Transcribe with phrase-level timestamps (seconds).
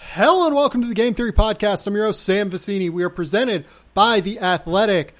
[0.00, 1.84] Hello and welcome to the Game Theory Podcast.
[1.86, 2.88] I'm your host, Sam Vecenie.
[2.88, 5.12] We are presented by The Athletic.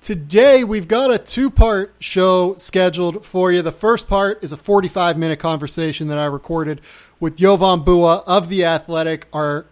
[0.00, 3.62] Today, we've got a two part show scheduled for you.
[3.62, 6.80] The first part is a 45 minute conversation that I recorded
[7.20, 9.66] with Jovan Buha of The Athletic, our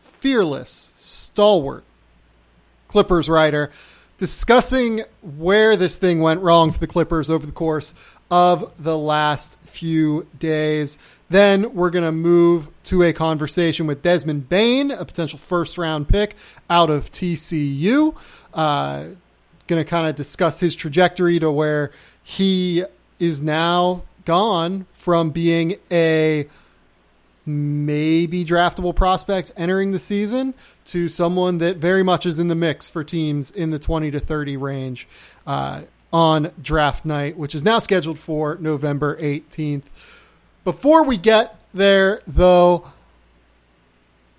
[0.00, 1.84] fearless, stalwart
[2.88, 3.70] Clippers writer,
[4.16, 7.92] discussing where this thing went wrong for the Clippers over the course
[8.30, 10.98] of the last few days.
[11.30, 16.08] Then we're going to move to a conversation with Desmond Bane, a potential first round
[16.08, 16.36] pick
[16.70, 18.14] out of TCU.
[18.54, 19.04] Uh,
[19.66, 22.84] going to kind of discuss his trajectory to where he
[23.18, 26.46] is now gone from being a
[27.46, 30.52] maybe draftable prospect entering the season
[30.84, 34.20] to someone that very much is in the mix for teams in the 20 to
[34.20, 35.08] 30 range
[35.46, 35.82] uh,
[36.12, 39.84] on draft night, which is now scheduled for November 18th.
[40.68, 42.92] Before we get there, though,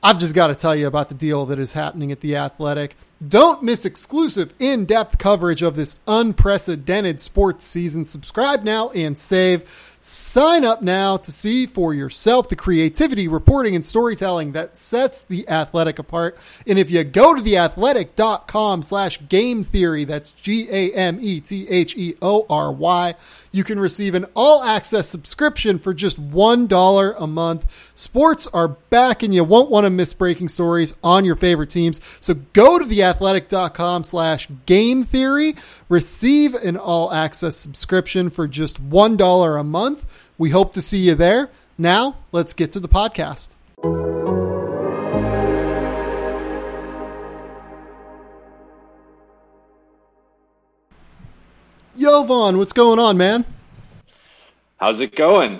[0.03, 2.95] I've just got to tell you about the deal that is happening at The Athletic.
[3.27, 8.05] Don't miss exclusive in depth coverage of this unprecedented sports season.
[8.05, 9.88] Subscribe now and save.
[10.01, 15.47] Sign up now to see for yourself the creativity, reporting, and storytelling that sets the
[15.49, 16.37] athletic apart.
[16.65, 21.67] And if you go to theathletic.com slash game theory, that's G A M E T
[21.67, 23.13] H E O R Y,
[23.51, 27.91] you can receive an all access subscription for just $1 a month.
[27.93, 31.99] Sports are back and you won't want to miss breaking stories on your favorite teams.
[32.21, 35.55] So go to theathletic.com slash game theory,
[35.89, 39.88] receive an all access subscription for just $1 a month.
[40.37, 41.49] We hope to see you there.
[41.77, 43.55] Now, let's get to the podcast.
[51.97, 53.45] Jovan, what's going on, man?
[54.77, 55.59] How's it going?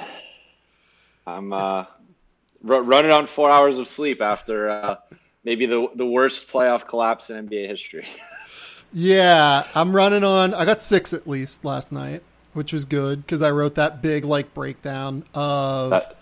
[1.27, 1.85] I'm uh,
[2.67, 4.95] r- running on four hours of sleep after uh,
[5.43, 8.07] maybe the the worst playoff collapse in NBA history.
[8.93, 10.53] yeah, I'm running on.
[10.53, 12.23] I got six at least last night,
[12.53, 16.15] which was good because I wrote that big like breakdown of That-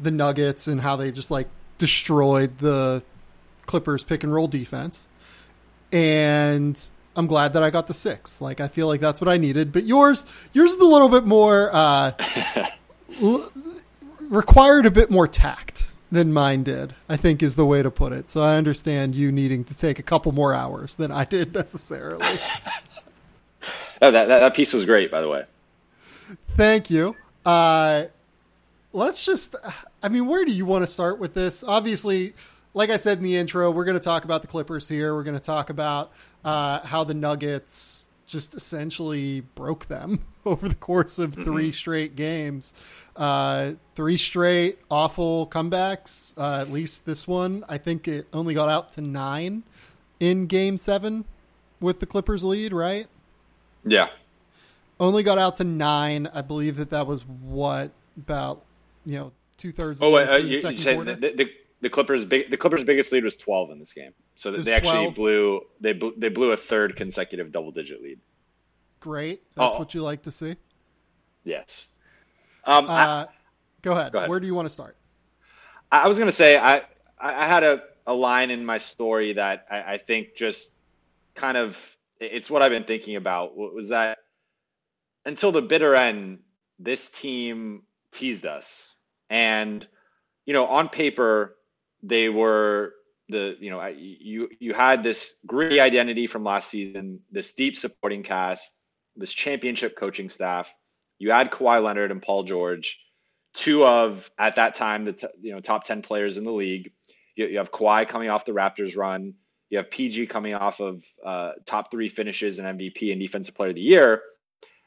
[0.00, 1.48] the Nuggets and how they just like
[1.78, 3.02] destroyed the
[3.66, 5.06] Clippers pick and roll defense.
[5.92, 6.80] And
[7.16, 8.40] I'm glad that I got the six.
[8.40, 9.72] Like I feel like that's what I needed.
[9.72, 12.12] But yours, yours is a little bit more uh,
[13.22, 13.50] l-
[14.20, 16.94] required a bit more tact than mine did.
[17.08, 18.30] I think is the way to put it.
[18.30, 22.24] So I understand you needing to take a couple more hours than I did necessarily.
[24.00, 25.44] Oh, that, that that piece was great, by the way.
[26.56, 27.16] Thank you.
[27.44, 28.04] Uh,
[28.92, 29.56] let's just,
[30.02, 31.64] I mean, where do you want to start with this?
[31.64, 32.34] Obviously,
[32.74, 35.14] like I said in the intro, we're going to talk about the Clippers here.
[35.14, 36.12] We're going to talk about
[36.44, 42.74] uh, how the Nuggets just essentially broke them over the course of 3 straight games.
[43.16, 46.36] Uh, three straight awful comebacks.
[46.38, 49.64] Uh, at least this one, I think it only got out to nine
[50.20, 51.24] in game seven
[51.80, 53.08] with the Clippers lead, right?
[53.84, 54.08] Yeah,
[55.00, 56.28] only got out to nine.
[56.32, 58.64] I believe that that was what about
[59.04, 60.02] you know two thirds.
[60.02, 61.50] Oh wait, uh, the you, you said the, the,
[61.80, 64.12] the Clippers big the Clippers biggest lead was 12 in this game.
[64.36, 65.14] So they actually 12?
[65.14, 68.18] blew they blew, they blew a third consecutive double digit lead.
[69.00, 69.78] Great, that's Oh.
[69.78, 70.56] what you like to see.
[71.44, 71.86] Yes.
[72.64, 73.26] Um, I, Uh,
[73.82, 74.12] go ahead.
[74.12, 74.28] Go ahead.
[74.30, 74.96] Where do you want to start?
[75.90, 76.82] I was gonna say I I
[77.20, 80.72] I had a, a line in my story that I, I think just
[81.34, 81.78] kind of
[82.20, 83.56] it's what I've been thinking about.
[83.56, 84.18] Was that?
[85.24, 86.40] Until the bitter end,
[86.78, 88.96] this team teased us,
[89.30, 89.86] and
[90.46, 91.56] you know on paper
[92.02, 92.94] they were
[93.28, 98.22] the you know you you had this gritty identity from last season, this deep supporting
[98.22, 98.72] cast,
[99.16, 100.74] this championship coaching staff.
[101.18, 103.00] You add Kawhi Leonard and Paul George
[103.58, 106.92] two of at that time the t- you know top 10 players in the league.
[107.34, 109.34] You, you have Kawhi coming off the Raptors run
[109.70, 113.70] you have PG coming off of uh, top three finishes and MVP and defensive player
[113.70, 114.22] of the year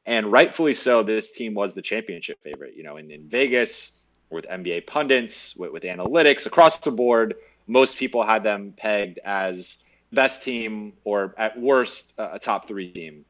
[0.05, 4.45] and rightfully so this team was the championship favorite you know in, in Vegas with
[4.45, 7.35] NBA pundits with, with analytics across the board
[7.67, 9.77] most people had them pegged as
[10.11, 13.25] best team or at worst a a top three team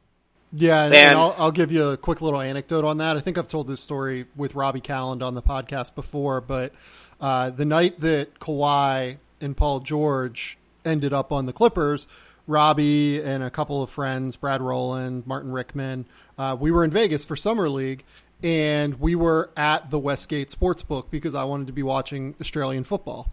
[0.54, 3.16] Yeah, and, and I'll, I'll, give you a quick little anecdote on that.
[3.16, 6.74] I think I've told this story with Robbie Kalland on the podcast before, but
[7.22, 12.08] uh, the night that Kawhi and Paul George ended up on the Clippers,
[12.48, 16.06] Robbie and a couple of friends, Brad Rowland, Martin Rickman,
[16.38, 18.04] uh, we were in Vegas for Summer League,
[18.44, 23.32] and we were at the Westgate Sportsbook because I wanted to be watching Australian football.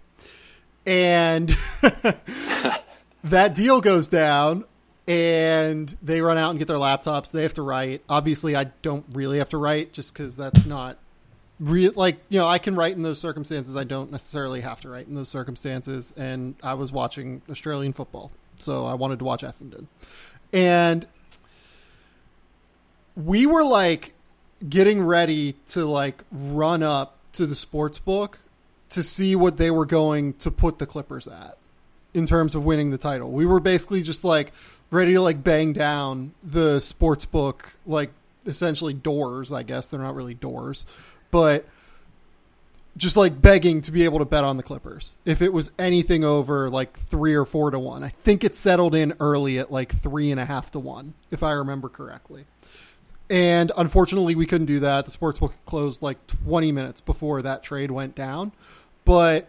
[0.86, 1.48] And
[3.24, 4.64] that deal goes down
[5.06, 7.30] and they run out and get their laptops.
[7.30, 8.02] They have to write.
[8.08, 10.98] Obviously, I don't really have to write just because that's not
[11.60, 11.92] real.
[11.94, 13.76] Like you know, I can write in those circumstances.
[13.76, 16.14] I don't necessarily have to write in those circumstances.
[16.16, 19.86] And I was watching Australian football, so I wanted to watch Essendon,
[20.52, 21.06] and
[23.16, 24.14] we were like
[24.68, 28.40] getting ready to like run up to the sports book
[28.90, 31.58] to see what they were going to put the Clippers at
[32.14, 33.30] in terms of winning the title.
[33.30, 34.52] We were basically just like
[34.90, 38.10] ready to like bang down the sports book, like
[38.46, 39.52] essentially doors.
[39.52, 40.86] I guess they're not really doors,
[41.30, 41.66] but
[42.96, 45.16] just like begging to be able to bet on the Clippers.
[45.24, 48.94] If it was anything over like three or four to one, I think it settled
[48.94, 52.44] in early at like three and a half to one, if I remember correctly.
[53.30, 55.04] And unfortunately, we couldn't do that.
[55.04, 58.52] The sports book closed like 20 minutes before that trade went down.
[59.04, 59.48] But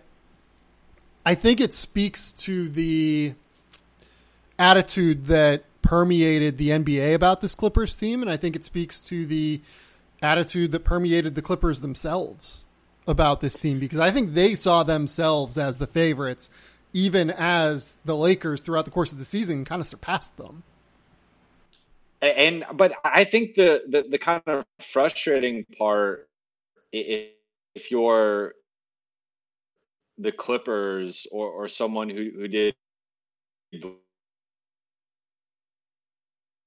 [1.26, 3.34] I think it speaks to the
[4.58, 9.26] attitude that permeated the NBA about this Clippers team, and I think it speaks to
[9.26, 9.62] the
[10.22, 12.64] attitude that permeated the Clippers themselves
[13.08, 16.50] about this team because I think they saw themselves as the favorites,
[16.94, 20.64] even as the Lakers throughout the course of the season kind of surpassed them.
[22.22, 26.28] And but I think the the, the kind of frustrating part,
[26.92, 28.56] if you're
[30.18, 32.76] the Clippers or or someone who who did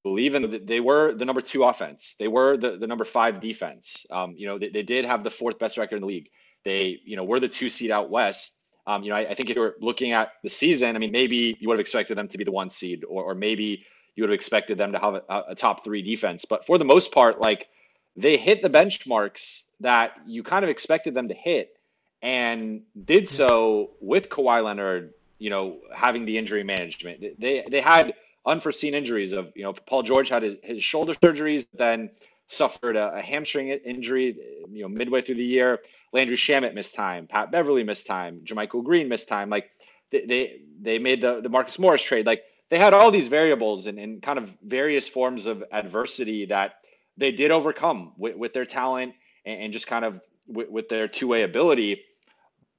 [0.02, 2.14] believe in they were the number two offense.
[2.18, 4.04] They were the, the number five defense.
[4.10, 6.28] Um, you know, they, they did have the fourth best record in the league.
[6.64, 8.58] They, you know, were the two seed out west.
[8.86, 11.56] Um, you know, I, I, think if you're looking at the season, I mean, maybe
[11.60, 13.84] you would have expected them to be the one seed, or, or maybe
[14.16, 16.44] you would have expected them to have a, a top three defense.
[16.44, 17.68] But for the most part, like
[18.16, 21.76] they hit the benchmarks that you kind of expected them to hit,
[22.22, 25.14] and did so with Kawhi Leonard.
[25.38, 30.02] You know, having the injury management, they they had unforeseen injuries of you know Paul
[30.02, 32.10] George had his, his shoulder surgeries, then
[32.48, 34.36] suffered a, a, hamstring injury
[34.70, 35.80] you know midway through the year.
[36.12, 39.48] Landry Shamet missed time, Pat Beverley missed time, JaMychal Green missed time.
[39.48, 39.70] Like
[40.10, 42.26] they they, they made the the Marcus Morris trade.
[42.26, 46.76] Like they had all these variables and, and kind of various forms of adversity that
[47.18, 51.06] they did overcome with, with their talent and, and just kind of with, with their
[51.06, 52.02] two way ability.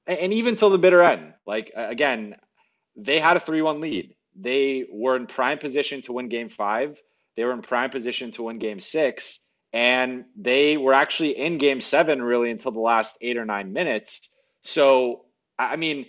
[0.06, 2.36] And, and even till the bitter end, like again,
[2.96, 7.00] they had a three one lead they were in prime position to win game five.
[7.36, 9.40] They were in prime position to win game six.
[9.72, 14.34] And they were actually in game seven really until the last eight or nine minutes.
[14.62, 15.24] So,
[15.58, 16.06] I mean,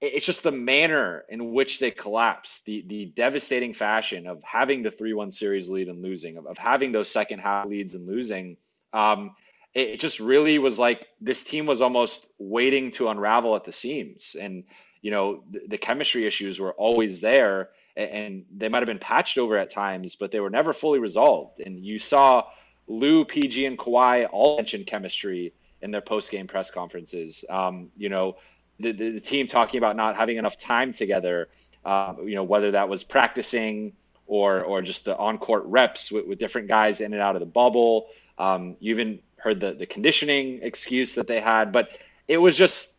[0.00, 4.92] it's just the manner in which they collapsed, the the devastating fashion of having the
[4.92, 8.56] 3 1 series lead and losing, of, of having those second half leads and losing.
[8.92, 9.34] Um,
[9.74, 13.72] it, it just really was like this team was almost waiting to unravel at the
[13.72, 14.36] seams.
[14.40, 14.64] And
[15.02, 18.98] you know, the, the chemistry issues were always there and, and they might have been
[18.98, 21.60] patched over at times, but they were never fully resolved.
[21.60, 22.46] And you saw
[22.86, 25.52] Lou, PG, and Kawhi all mention chemistry
[25.82, 27.44] in their post game press conferences.
[27.50, 28.36] Um, you know,
[28.80, 31.48] the, the, the, team talking about not having enough time together,
[31.84, 33.92] uh, you know, whether that was practicing
[34.26, 37.40] or, or just the on court reps with, with, different guys in and out of
[37.40, 38.08] the bubble.
[38.38, 42.97] Um, you even heard the, the conditioning excuse that they had, but it was just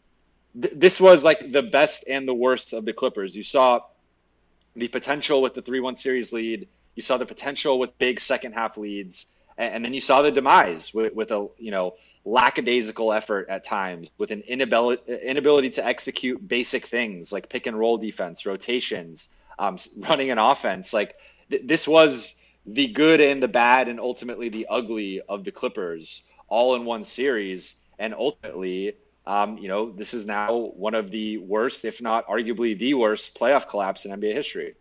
[0.59, 3.35] th- this was like the best and the worst of the Clippers.
[3.35, 3.81] You saw
[4.75, 8.53] the potential with the 3 1 series lead, you saw the potential with big second
[8.53, 9.25] half leads,
[9.57, 13.63] and, and then you saw the demise with, with a you know lackadaisical effort at
[13.63, 19.29] times, with an inability inability to execute basic things like pick and roll defense, rotations,
[19.57, 20.93] um, running an offense.
[20.93, 21.15] Like
[21.49, 26.23] th- this was the good and the bad, and ultimately the ugly of the Clippers
[26.47, 28.93] all in one series, and ultimately
[29.29, 33.37] um, you know, this is now one of the worst, if not arguably the worst,
[33.37, 34.73] playoff collapse in NBA history.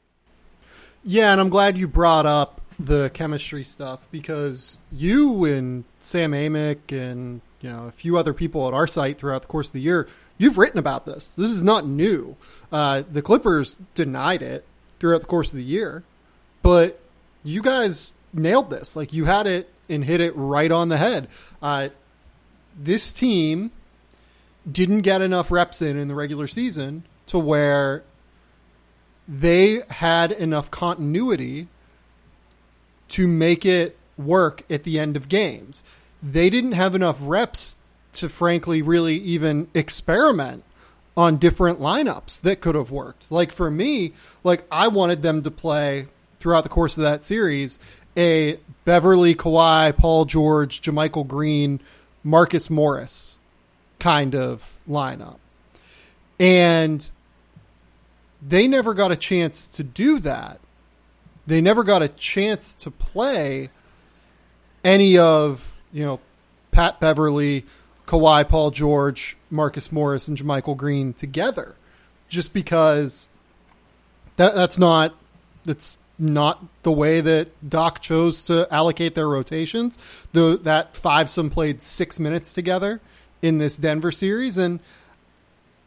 [1.04, 6.92] Yeah, and I'm glad you brought up the chemistry stuff because you and Sam Amick
[6.92, 9.82] and you know a few other people at our site throughout the course of the
[9.82, 11.34] year, you've written about this.
[11.34, 12.34] This is not new.
[12.72, 14.64] Uh, the Clippers denied it
[14.98, 16.04] throughout the course of the year,
[16.62, 16.98] but
[17.44, 18.96] you guys nailed this.
[18.96, 21.28] Like you had it and hit it right on the head.
[21.60, 21.90] Uh,
[22.80, 23.72] this team
[24.70, 28.02] didn't get enough reps in in the regular season to where
[29.26, 31.68] they had enough continuity
[33.08, 35.82] to make it work at the end of games.
[36.22, 37.76] They didn't have enough reps
[38.14, 40.64] to frankly really even experiment
[41.16, 43.30] on different lineups that could have worked.
[43.30, 44.12] Like for me,
[44.44, 46.06] like I wanted them to play
[46.40, 47.78] throughout the course of that series
[48.16, 51.80] a Beverley Kawhi, Paul George, JaMychal Green,
[52.24, 53.37] Marcus Morris
[53.98, 55.38] kind of lineup.
[56.38, 57.10] And
[58.40, 60.60] they never got a chance to do that.
[61.46, 63.70] They never got a chance to play
[64.84, 66.20] any of, you know,
[66.70, 67.64] Pat Beverley,
[68.06, 71.74] Kawhi, Paul George, Marcus Morris, and JaMychal Green together.
[72.28, 73.28] Just because
[74.36, 75.14] that that's not
[75.64, 79.98] that's not the way that Doc chose to allocate their rotations.
[80.32, 83.00] The that five some played six minutes together
[83.42, 84.80] in this Denver series, and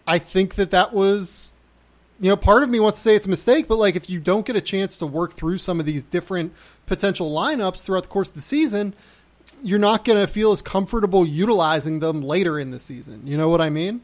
[0.08, 1.53] I think that that was,
[2.20, 4.20] you know, part of me wants to say it's a mistake, but like if you
[4.20, 6.53] don't get a chance to work through some of these different
[6.86, 8.93] potential lineups throughout the course of the season,
[9.63, 13.22] you're not going to feel as comfortable utilizing them later in the season.
[13.25, 14.01] You know what I mean?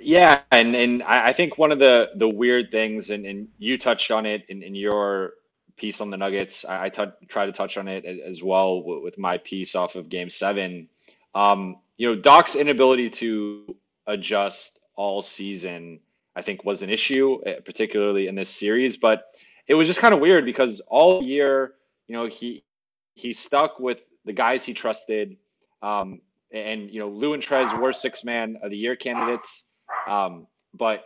[0.00, 4.10] Yeah, and and I think one of the the weird things, and, and you touched
[4.10, 5.34] on it in, in your
[5.76, 6.64] piece on the Nuggets.
[6.64, 10.88] I, try to touch on it as well with my piece off of Game Seven.
[11.34, 16.00] Um, you know, Doc's inability to adjust all season,
[16.36, 18.96] I think, was an issue, eh, particularly in this series.
[18.96, 19.24] But
[19.66, 21.74] it was just kind of weird because all year,
[22.08, 22.64] you know, he
[23.14, 25.36] he stuck with the guys he trusted.
[25.82, 26.20] Um,
[26.52, 29.66] and you know, Lou and Trez were six man of the year candidates.
[30.08, 31.04] Um, but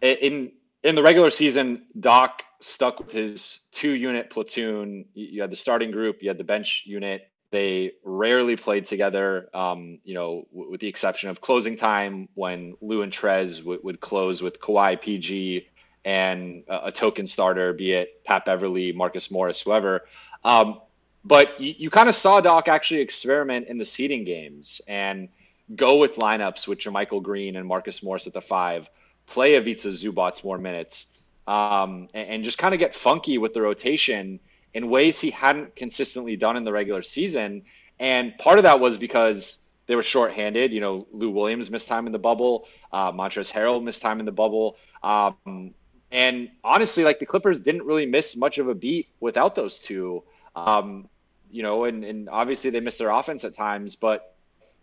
[0.00, 5.06] in in the regular season, Doc stuck with his two unit platoon.
[5.14, 7.30] You had the starting group, you had the bench unit.
[7.50, 12.74] They rarely played together, um, you know, w- with the exception of closing time when
[12.80, 15.68] Lou and Trez w- would close with Kawhi, PG,
[16.04, 20.06] and a, token starter, be it Pat Beverley, Marcus Morris, whoever.
[20.44, 20.80] Um,
[21.24, 25.28] but you, you kind of saw Doc actually experiment in the seeding games and
[25.74, 28.88] go with lineups with JaMychal Green and Marcus Morris at the five,
[29.26, 31.06] play Ivica Zubac more minutes,
[31.48, 34.40] um, and, and, just kind of get funky with the rotation
[34.76, 37.62] in ways he hadn't consistently done in the regular season.
[37.98, 40.70] And part of that was because they were shorthanded.
[40.70, 44.26] You know, Lou Williams missed time in the bubble, uh, Montrezl Harrell missed time in
[44.26, 44.76] the bubble.
[45.02, 45.72] Um,
[46.12, 50.24] and honestly, like the Clippers didn't really miss much of a beat without those two.
[50.54, 51.08] Um,
[51.50, 54.36] you know, and, and obviously they missed their offense at times, but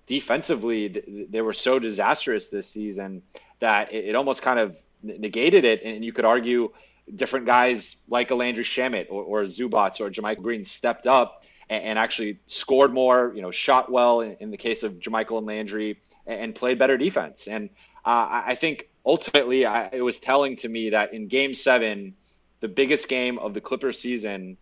[0.08, 3.22] defensively they were so disastrous this season
[3.60, 5.84] that it, almost kind of negated it.
[5.84, 6.72] And you could argue
[7.14, 11.84] different guys like a Landry Shamet or, or Zubac or JaMychal Green stepped up and,
[11.84, 15.48] and, actually scored more, you know, shot well in, in the case of JaMychal and
[15.48, 17.48] Landry and, and played better defense.
[17.48, 17.70] And
[18.06, 22.16] uh, I think ultimately I, it was telling to me that in game seven,
[22.62, 24.58] the biggest game of the Clippers season,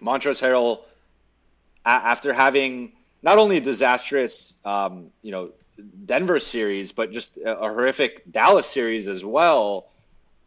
[0.00, 0.80] Montrezl Harrell,
[1.84, 5.50] after having not only a disastrous, um, you know,
[6.04, 9.86] Denver series, but just a, a horrific Dallas series as well,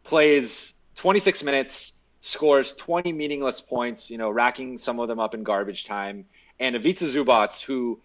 [0.04, 5.42] plays 26 minutes, scores 20 meaningless points, you know, racking some of them up in
[5.42, 6.26] garbage time.
[6.58, 7.98] And Ivica Zubac, who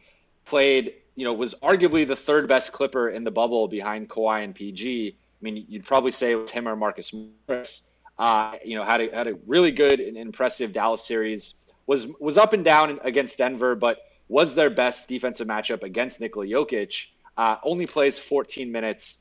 [0.45, 4.55] played, you know, was arguably the third best Clipper in the bubble behind Kawhi and
[4.55, 5.13] PG.
[5.13, 7.81] I mean, you'd probably say him or Marcus Morris.
[8.17, 11.55] Uh, you know, had a had a really good and impressive Dallas series.
[11.87, 16.45] Was was up and down against Denver, but was their best defensive matchup against Nikola
[16.45, 17.07] Jokic.
[17.35, 19.17] Uh, only plays 14 minutes,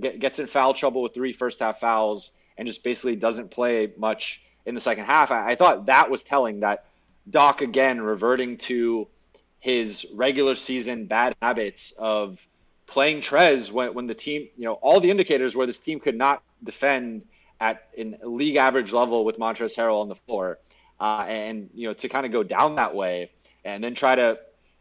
[0.00, 3.92] get, gets in foul trouble with three first half fouls, and just basically doesn't play
[3.96, 5.30] much in the second half.
[5.30, 6.84] I, I thought that was telling that
[7.30, 9.08] Doc again reverting to
[9.60, 12.44] his regular season bad habits of
[12.86, 16.16] playing Trez when, when the team, you know, all the indicators where this team could
[16.16, 17.22] not defend
[17.60, 20.58] at an league average level with Montrezl Harrell on the floor.
[21.00, 23.30] Uh, and, you know, to kind of go down that way
[23.64, 24.38] and then try to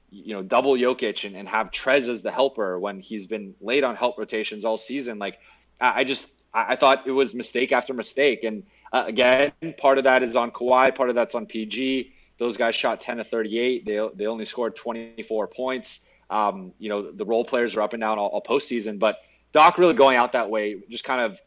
[0.09, 3.83] you know, double Jokic and, and have Trez as the helper when he's been late
[3.83, 5.19] on help rotations all season.
[5.19, 5.39] Like,
[5.81, 8.43] I, I just, I, I, thought it was mistake after mistake.
[8.43, 12.13] And uh, again, part of that is on Kawhi, part of that's on PG.
[12.37, 13.85] Those guys shot 10 to 38.
[13.85, 16.05] They, they only scored 24 points.
[16.29, 19.19] Um, you know, the role players are up and down all, all postseason, but
[19.53, 21.39] Doc really going out that way just kind of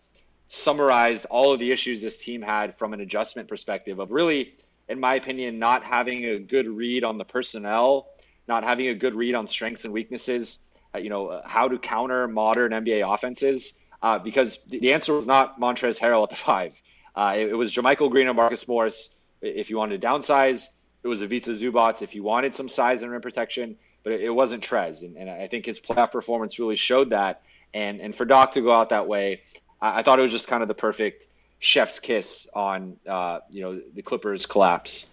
[0.48, 4.54] summarized all of the issues this team had from an adjustment perspective of really,
[4.88, 8.08] in my opinion, not having a good read on the personnel
[8.50, 10.58] not having a good read on strengths and weaknesses,
[10.94, 13.74] uh, you know, uh, how to counter modern NBA offenses.
[14.02, 16.72] Uh, because the, answer was not Montrezl Harrell at the five.
[17.14, 19.10] Uh, it, it, was JaMychal Green and Marcus Morris
[19.42, 20.68] if you wanted to downsize.
[21.02, 24.30] It was Ivica Zubac if you wanted some size and rim protection, but it, it
[24.30, 25.02] wasn't Trez.
[25.02, 27.42] And, and, I think his playoff performance really showed that.
[27.72, 29.42] And and for Doc to go out that way,
[29.80, 31.26] I, I thought it was just kind of the perfect
[31.58, 35.06] chef's kiss on uh, you know the Clippers collapse.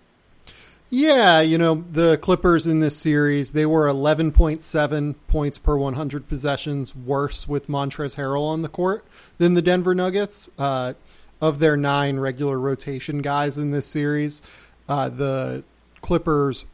[0.89, 6.96] Yeah, you know, the Clippers in this series, they were 11.7 points per 100 possessions
[6.96, 9.06] worse with Montrezl Harrell on the court
[9.38, 10.50] than the Denver Nuggets.
[10.58, 10.94] Uh,
[11.41, 14.41] of their nine regular rotation guys in this series,
[14.89, 15.63] uh, the
[16.01, 16.65] Clippers,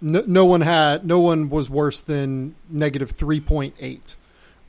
[0.00, 4.16] no, no, one had, no one was worse than negative 3.8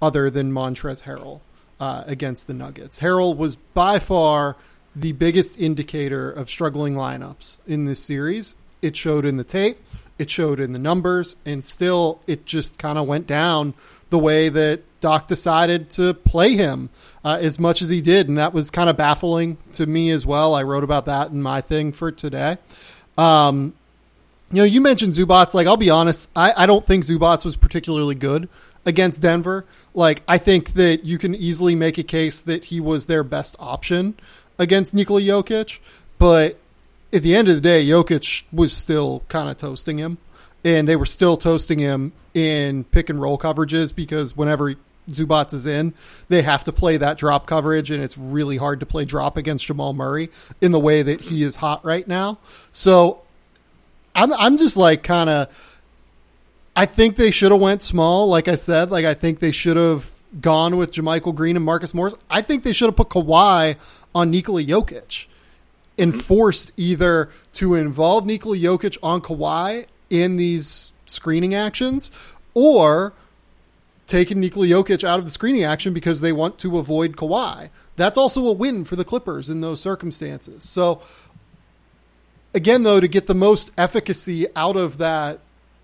[0.02, 1.42] other than Montrezl Harrell
[1.80, 3.00] uh, against the Nuggets.
[3.00, 4.56] Harrell was by far
[4.96, 8.56] the biggest indicator of struggling lineups in this series
[8.86, 9.78] it showed in the tape,
[10.18, 13.74] it showed in the numbers, and still it just kind of went down
[14.10, 16.90] the way that Doc decided to play him
[17.24, 18.28] uh, as much as he did.
[18.28, 20.56] And that was kind of baffling to me as well.
[20.56, 22.58] I wrote about that in my thing for today.
[23.18, 23.74] Um,
[24.52, 25.54] you know, you mentioned Zubac.
[25.54, 28.48] Like, I'll be honest, I, I don't think Zubac was particularly good
[28.86, 29.66] against Denver.
[29.94, 33.56] Like, I think that you can easily make a case that he was their best
[33.60, 34.16] option
[34.58, 35.80] against Nikola Jokic.
[36.18, 36.58] But
[37.16, 40.18] at the end of the day, Jokic was still kind of toasting him,
[40.66, 44.76] and they were still toasting him in pick and roll coverages because whenever
[45.10, 45.94] Zubac is in,
[46.28, 49.66] they have to play that drop coverage, and it's really hard to play drop against
[49.66, 50.30] Jamal Murray
[50.60, 52.38] in the way that he is hot right now.
[52.74, 53.22] So
[54.14, 55.72] I'm I'm just like kind of.
[56.78, 58.28] I think they should have went small.
[58.28, 61.94] Like I said, like I think they should have gone with JaMychal Green and Marcus
[61.94, 62.16] Morris.
[62.30, 63.78] I think they should have put Kawhi
[64.14, 65.28] on Nikola Jokic
[65.98, 72.12] enforced either to involve Nikola Jokic on Kawhi in these screening actions
[72.54, 73.14] or
[74.08, 77.70] taking Nikola Jokic out of the screening action because they want to avoid Kawhi.
[77.96, 80.64] That's also a win for the Clippers in those circumstances.
[80.64, 81.02] So,
[82.54, 85.40] again, though, to get the most efficacy out of that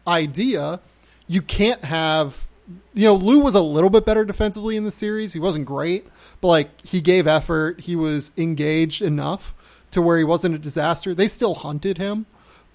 [0.08, 0.82] idea,
[1.28, 2.48] you can't have.
[2.94, 5.34] You know, Lou was a little bit better defensively in the series.
[5.34, 6.08] He wasn't great,
[6.40, 7.82] but like he gave effort.
[7.82, 9.54] He was engaged enough
[9.92, 11.14] to where he wasn't a disaster.
[11.14, 12.26] They still hunted him,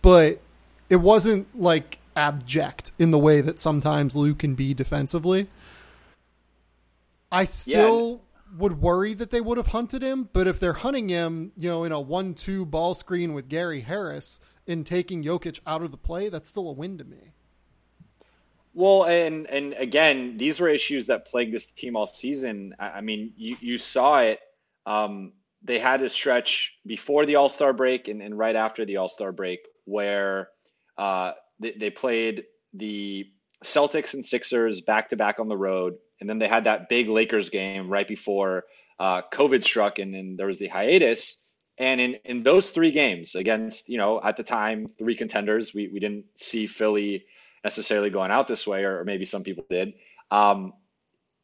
[0.02, 0.40] but
[0.88, 5.49] it wasn't like abject in the way that sometimes Lou can be defensively.
[7.30, 8.58] I still yeah.
[8.58, 11.84] would worry that they would have hunted him, but if they're hunting him, you know,
[11.84, 16.28] in a one-two ball screen with Gary Harris and taking Jokic out of the play,
[16.28, 17.32] that's still a win to me.
[18.75, 22.76] Well, and and again, these were issues that plagued this team all season.
[22.78, 24.38] I mean, you you saw it.
[24.84, 25.32] Um,
[25.67, 29.09] they had a stretch before the All Star break and, and, right after the All
[29.09, 30.49] Star break where
[30.97, 33.26] uh, they, they, played the
[33.65, 35.97] Celtics and Sixers back to back on the road.
[36.21, 38.65] And then they had that big Lakers game right before
[38.99, 41.39] uh, COVID struck and then there was the hiatus.
[41.79, 45.89] And in, in those three games against, you know, at the time, three contenders, we,
[45.89, 47.26] we didn't see Philly
[47.65, 49.93] necessarily going out this way, or, maybe some people did.
[50.31, 50.73] Um,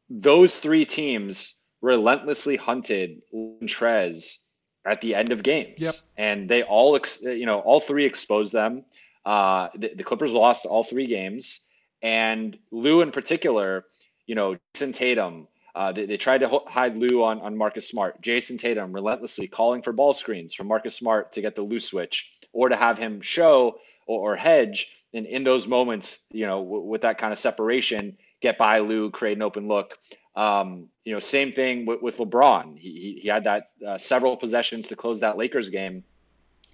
[0.08, 3.20] those three teams relentlessly hunted
[3.64, 4.38] Trez
[4.86, 5.80] at the end of games.
[5.80, 5.94] Yep.
[6.16, 8.84] And they all, you know, all three exposed them.
[9.24, 11.60] Uh, the, the, Clippers lost all three games.
[12.00, 13.84] And Lou in particular,
[14.26, 18.20] you know, Jayson Tatum, uh, they, they, tried to hide Lou on, on Marcus Smart.
[18.20, 22.32] Jayson Tatum relentlessly calling for ball screens from Marcus Smart to get the Lou switch
[22.52, 24.96] or to have him show or, or hedge.
[25.14, 29.10] And in those moments, you know, w- with that kind of separation, get by Lou,
[29.10, 29.98] create an open look.
[30.34, 32.78] Um, you know, same thing with, with LeBron.
[32.78, 36.04] He, he, he had that uh, several possessions to close that Lakers game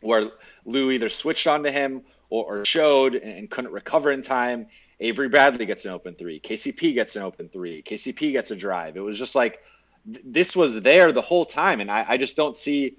[0.00, 0.30] where
[0.64, 4.66] Lou either switched onto him or, or showed and, and, couldn't recover in time.
[5.00, 6.40] Avery Bradley gets an open three.
[6.40, 7.82] KCP gets an open three.
[7.82, 8.96] KCP gets a drive.
[8.96, 9.60] It was just like
[10.04, 11.80] th- this was there the whole time.
[11.80, 12.96] And I, I just don't see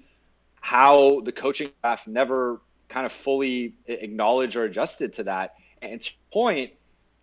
[0.60, 5.54] how the coaching staff never kind of fully acknowledged or adjusted to that.
[5.80, 6.72] And to point,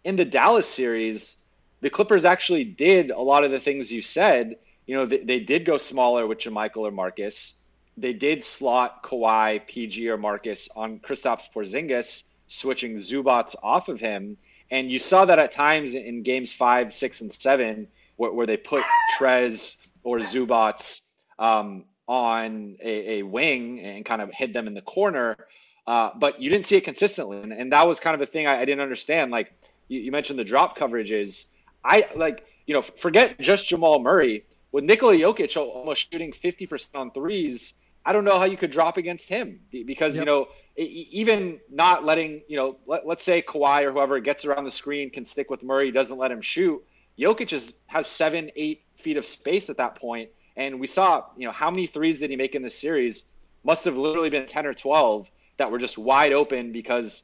[0.03, 1.37] in the Dallas series,
[1.81, 4.57] the Clippers actually did a lot of the things you said.
[4.85, 7.55] You know, they, they did go smaller with JaMychal or Marcus.
[7.97, 14.37] They did slot Kawhi, PG, or Marcus on Kristaps Porzingis, switching Zubac off of him.
[14.69, 17.87] And you saw that at times in games five, six, and seven,
[18.17, 18.83] where, where they put
[19.17, 21.01] Trez or Zubac
[21.39, 25.37] um, on a, a, wing and kind of hid them in the corner.
[25.85, 27.41] Uh, but you didn't see it consistently.
[27.41, 29.31] And, and that was kind of a thing I, I didn't understand.
[29.31, 29.53] Like
[29.87, 31.45] you, you mentioned the drop coverages
[31.87, 34.43] I like, you know, forget just Jamal Murray.
[34.73, 37.73] With Nikola Jokic almost shooting 50% on threes,
[38.05, 40.21] I don't know how you could drop against him because, yep.
[40.21, 44.65] you know, even not letting, you know, let, us say Kawhi or whoever gets around
[44.65, 46.83] the screen can stick with Murray, doesn't let him shoot.
[47.17, 50.29] Jokic is, has seven, eight feet of space at that point.
[50.57, 53.23] And we saw, you know, how many threes did he make in this series?
[53.63, 57.23] Must have literally been 10 or 12 that were just wide open because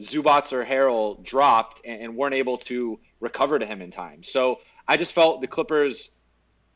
[0.00, 4.22] Zubac or Harrell dropped and, and weren't able to recover to him in time.
[4.22, 6.10] So I just felt the Clippers'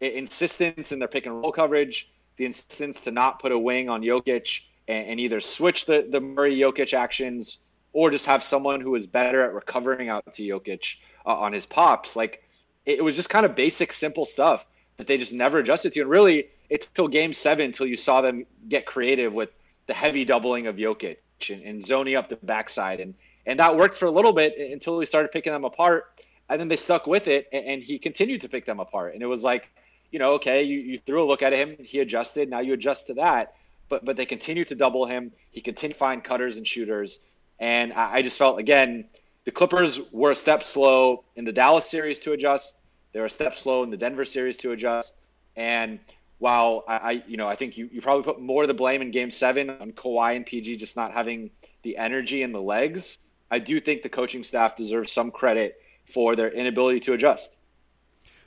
[0.00, 4.02] insistence in their pick and roll coverage, the insistence to not put a wing on
[4.02, 7.58] Jokic and, and either switch the, the Murray Jokic actions
[7.92, 11.64] or just have someone who is better at recovering out to Jokic uh, on his
[11.64, 12.16] pops.
[12.16, 12.42] Like
[12.84, 16.00] it, was just kind of basic, simple stuff that they just never adjusted to.
[16.00, 19.50] And really, it took game seven until you saw them get creative with
[19.86, 21.18] the heavy doubling of Jokic
[21.50, 23.00] and, and zoning up the backside.
[23.00, 23.14] And,
[23.46, 26.13] and that worked for a little bit until we started picking them apart.
[26.48, 29.14] And then they stuck with it, and, and he continued to pick them apart.
[29.14, 29.68] And it was like,
[30.10, 33.08] you know, okay, you, you threw a look at him, he adjusted, now you adjust
[33.08, 33.54] to that.
[33.88, 35.32] But but they continued to double him.
[35.50, 37.18] He continued to find cutters and shooters.
[37.58, 39.06] And I, I just felt again,
[39.44, 42.78] the Clippers were a step slow in the Dallas series to adjust.
[43.12, 45.14] They were a step slow in the Denver series to adjust.
[45.56, 46.00] And
[46.38, 49.02] while I, I, you know, I think you, you probably put more of the blame
[49.02, 51.50] in game seven on Kawhi and PG just not having
[51.82, 53.18] the energy and the legs,
[53.50, 57.52] I do think the coaching staff deserves some credit for their inability to adjust.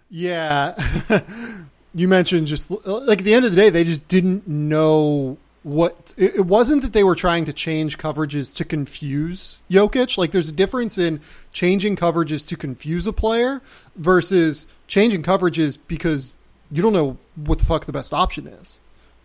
[0.09, 0.75] Yeah.
[1.93, 6.13] you mentioned just like at the end of the day, they just didn't know what
[6.15, 10.17] it wasn't that they were trying to change coverages to confuse Jokic.
[10.17, 11.19] Like there's a difference in
[11.51, 13.61] changing coverages to confuse a player
[13.95, 16.35] versus changing coverages because
[16.71, 18.79] you don't know what the fuck the best option is.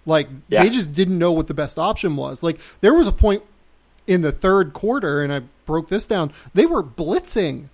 [0.05, 0.65] Like yeah.
[0.65, 2.43] they just didn't know what the best option was.
[2.43, 3.43] Like there was a point
[4.07, 6.33] in the third quarter, and I broke this down.
[6.55, 7.69] They were blitzing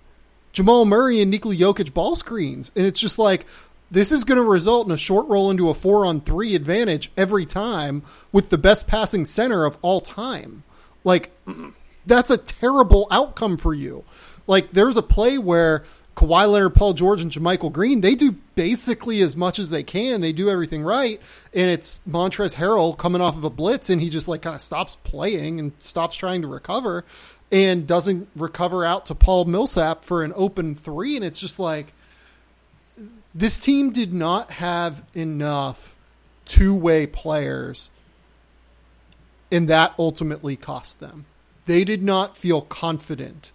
[0.51, 3.45] Jamal Murray and Nikola Jokic ball screens, and it's just like
[3.91, 7.11] this is going to result in a short roll into a four on three advantage
[7.17, 10.63] every time with the best passing center of all time.
[11.03, 11.31] Like,
[12.05, 14.03] that's a terrible outcome for you.
[14.47, 15.83] Like, there's a play where
[16.15, 20.21] Kawhi Leonard, Paul George, and JaMychal Green, they do basically as much as they can.
[20.21, 21.21] They do everything right.
[21.53, 24.61] And it's Montrezl Harrell coming off of a blitz, and he just like kind of
[24.61, 27.05] stops playing and stops trying to recover
[27.51, 31.15] and doesn't recover out to Paul Millsap for an open three.
[31.15, 31.93] And it's just like,
[33.33, 35.95] this team did not have enough
[36.45, 37.89] two way players,
[39.51, 41.25] and that ultimately cost them.
[41.65, 43.51] They did not feel confident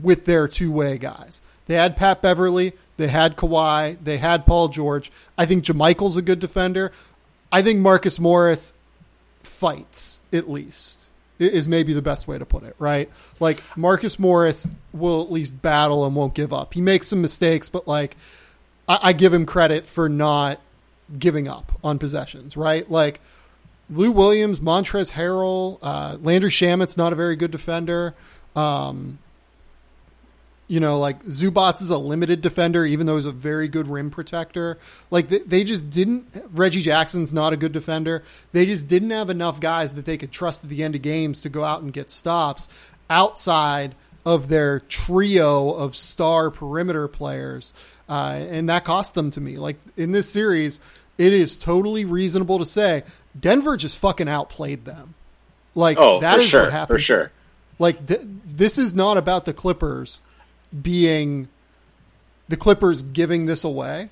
[0.00, 1.42] with their two way guys.
[1.66, 5.10] They had Pat Beverley, they had Kawhi, they had Paul George.
[5.36, 6.92] I think JaMychal's a good defender.
[7.50, 8.74] I think Marcus Morris
[9.42, 11.07] fights, at least,
[11.38, 13.10] is maybe the best way to put it, right?
[13.40, 16.74] Like, Marcus Morris will at least battle and won't give up.
[16.74, 18.16] He makes some mistakes, but like,
[18.88, 20.60] I, I give him credit for not
[21.16, 22.90] giving up on possessions, right?
[22.90, 23.20] Like
[23.90, 28.14] Lou Williams, Montrezl Harrell, uh, Landry Shamet's not a very good defender.
[28.54, 29.18] Um,
[30.68, 34.10] you know, like Zubac is a limited defender, even though he's a very good rim
[34.10, 34.78] protector.
[35.10, 36.26] Like they, they, just didn't.
[36.52, 38.22] Reggie Jackson's not a good defender.
[38.52, 41.42] They just didn't have enough guys that they could trust at the end of games
[41.42, 42.68] to go out and get stops
[43.10, 47.72] outside of their trio of star perimeter players
[48.08, 49.58] uh, and that cost them to me.
[49.58, 50.80] Like in this series,
[51.18, 53.04] it is totally reasonable to say
[53.38, 55.14] Denver just fucking outplayed them.
[55.74, 56.96] Like oh, that is sure, what happened.
[56.96, 57.32] For sure.
[57.78, 60.22] Like d- this is not about the Clippers
[60.82, 61.48] being
[62.48, 64.10] the Clippers giving this away,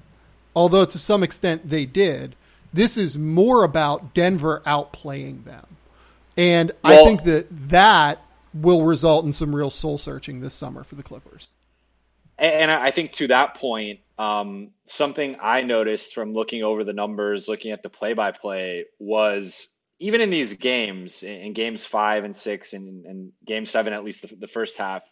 [0.54, 2.34] although to some extent they did.
[2.72, 5.66] This is more about Denver outplaying them.
[6.36, 8.20] And well, I think that that
[8.52, 11.48] will result in some real soul searching this summer for the Clippers.
[12.38, 17.48] And I think to that point, um, something I noticed from looking over the numbers,
[17.48, 22.36] looking at the play by play, was even in these games, in games five and
[22.36, 25.02] six, and, and game seven, at least the, the first half,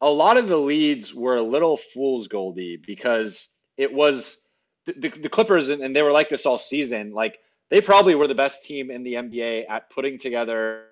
[0.00, 4.46] a lot of the leads were a little fool's goldy because it was
[4.84, 7.12] the, the, the Clippers, and, and they were like this all season.
[7.12, 7.38] Like
[7.70, 10.84] they probably were the best team in the NBA at putting together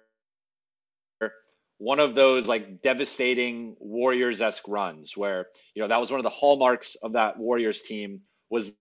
[1.78, 6.24] one of those like devastating Warriors esque runs where, you know, that was one of
[6.24, 8.72] the hallmarks of that Warriors team was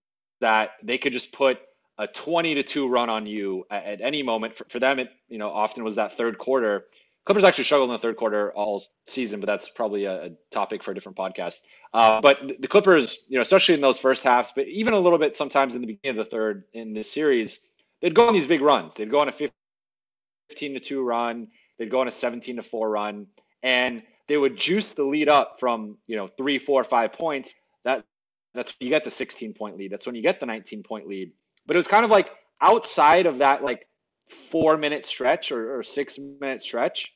[0.41, 1.59] that they could just put
[1.97, 4.55] a 20 to 2 run on you at, at any moment.
[4.55, 6.86] For, for, them, it, you know, often was that third quarter.
[7.25, 10.83] Clippers actually struggled in the third quarter all season, but that's probably a, a topic
[10.83, 11.59] for a different podcast.
[11.93, 15.19] Uh, but the Clippers, you know, especially in those first halves, but even a little
[15.19, 17.59] bit sometimes in the beginning of the third in this series,
[18.01, 18.93] they'd go on these big runs.
[18.95, 19.53] They'd go on a 15
[20.73, 23.27] to 2 run They'd go on a 17 to 4 run
[23.62, 27.55] and they would juice the lead up from, you know, three, four, five points.
[27.83, 28.05] That
[28.53, 29.91] that's you get the 16 point lead.
[29.91, 31.31] That's when you get the 19 point lead.
[31.65, 32.29] But it was kind of like
[32.62, 33.88] outside of that like
[34.29, 37.12] four minute stretch or, or six minute stretch,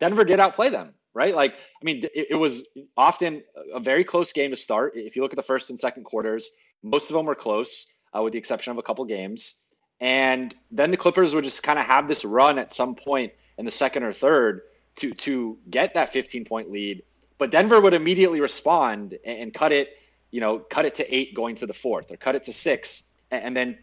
[0.00, 1.34] Denver did outplay them, right?
[1.34, 2.64] Like, I mean, it, it, was
[2.96, 4.92] often a very close game to start.
[4.96, 6.50] If you look at the first and second quarters,
[6.82, 9.54] most of them were close, uh, with the exception of a couple games.
[10.00, 13.64] And then the Clippers would just kind of have this run at some point in
[13.64, 14.62] the second or third
[14.96, 17.02] to to get that 15 point lead.
[17.38, 19.96] But Denver would immediately respond and, and cut it,
[20.30, 23.04] you know, cut it to eight going to the fourth, or cut it to six,
[23.30, 23.78] and, and then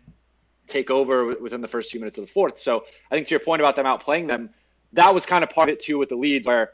[0.67, 2.59] take over within the first few minutes of the fourth.
[2.59, 4.49] So I think to your point about them outplaying them,
[4.95, 6.71] that was kind of part of it too with the leads where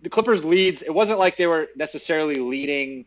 [0.00, 3.04] the Clippers leads, it wasn't like they were necessarily leading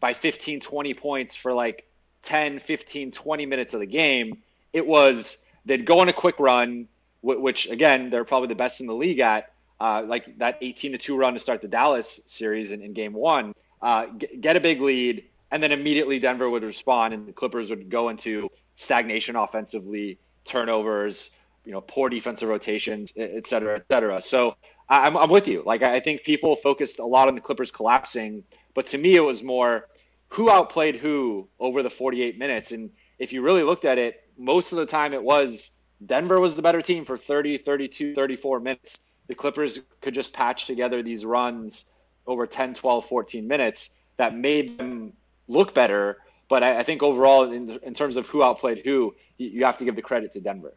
[0.00, 1.86] by 15, 20 points for like
[2.22, 4.38] 10, 15, 20 minutes of the game.
[4.72, 6.88] It was they'd go on a quick run,
[7.22, 10.98] which again, they're probably the best in the league at, uh, like that 18 to
[10.98, 14.06] 2 run to start the Dallas series in, in game one, uh,
[14.40, 18.08] get a big lead, and then immediately Denver would respond and the Clippers would go
[18.08, 21.30] into stagnation offensively, turnovers,
[21.64, 24.20] you know, poor defensive rotations, et cetera, et cetera.
[24.20, 24.56] So
[24.88, 25.62] I'm, I'm with you.
[25.64, 28.44] Like, I think people focused a lot on the Clippers collapsing,
[28.74, 29.88] but to me, it was more
[30.28, 32.72] who outplayed who over the 48 minutes.
[32.72, 35.72] And if you really looked at it, most of the time it was
[36.04, 38.98] Denver was the better team for 30, 32, 34 minutes.
[39.28, 41.84] The Clippers could just patch together these runs
[42.26, 45.12] over 10, 12, 14 minutes that made them
[45.48, 46.18] look better.
[46.48, 49.78] But I, I think overall, in, in, terms of who outplayed who, you, you have
[49.78, 50.74] to give the credit to Denver.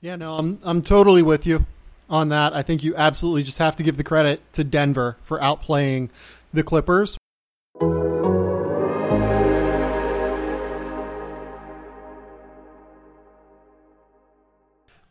[0.00, 1.66] Yeah, no, I'm I'm totally with you
[2.08, 2.54] on that.
[2.54, 6.10] I think you absolutely just have to give the credit to Denver for outplaying
[6.52, 7.18] the Clippers.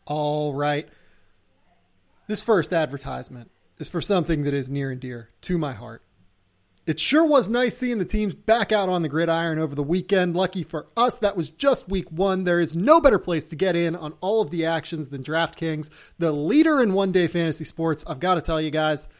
[0.06, 0.88] All right.
[2.26, 6.02] This first advertisement is for something that is near and dear to my heart.
[6.88, 10.34] It sure was nice seeing the teams back out on the gridiron over the weekend.
[10.34, 12.44] Lucky for us, that was just week one.
[12.44, 15.90] There is no better place to get in on all of the actions than DraftKings,
[16.18, 18.04] the leader in one day fantasy sports.
[18.06, 19.10] I've got to tell you guys,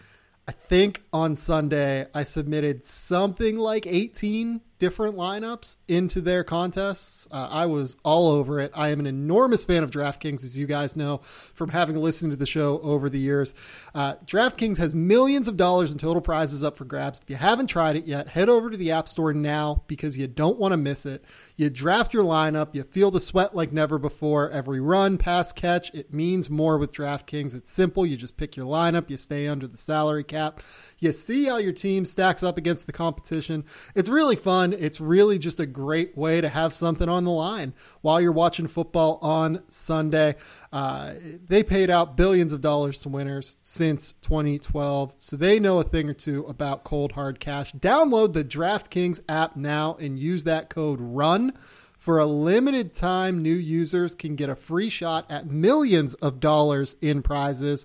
[0.49, 7.27] I think on Sunday I submitted something like 18 different lineups into their contests.
[7.31, 8.71] Uh, I was all over it.
[8.75, 12.37] I am an enormous fan of DraftKings, as you guys know from having listened to
[12.37, 13.55] the show over the years.
[13.95, 17.21] Uh, DraftKings has millions of dollars in total prizes up for grabs.
[17.21, 20.27] If you haven't tried it yet, head over to the App Store now because you
[20.27, 21.25] don't want to miss it.
[21.57, 24.51] You draft your lineup, you feel the sweat like never before.
[24.51, 27.55] Every run, pass, catch, it means more with DraftKings.
[27.55, 28.07] It's simple.
[28.07, 30.61] You just pick your lineup, you stay under the salary cap,
[30.99, 33.65] you see how your team stacks up against the competition.
[33.95, 34.79] It's really fun fun.
[34.81, 38.67] It's really just a great way to have something on the line while you're watching
[38.67, 40.37] football on Sunday.
[40.73, 41.15] Uh,
[41.47, 46.09] they paid out billions of dollars to winners since 2012, so they know a thing
[46.09, 47.73] or two about cold hard cash.
[47.73, 51.53] Download the DraftKings app now and use that code RUN.
[51.99, 56.97] For a limited time, new users can get a free shot at millions of dollars
[57.03, 57.85] in prizes.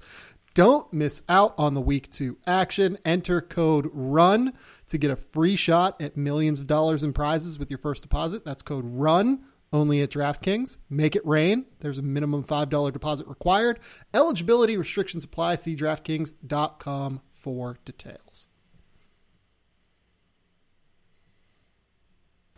[0.54, 2.98] Don't miss out on the week two action.
[3.04, 4.54] Enter code RUN
[4.94, 8.46] to get a free shot at millions of dollars in prizes with your first deposit.
[8.46, 10.78] That's code RUN only at DraftKings.
[10.90, 11.66] Make it rain.
[11.80, 13.80] There's a minimum $5 deposit required.
[14.14, 15.56] Eligibility restrictions apply.
[15.56, 18.48] See DraftKings.com for details.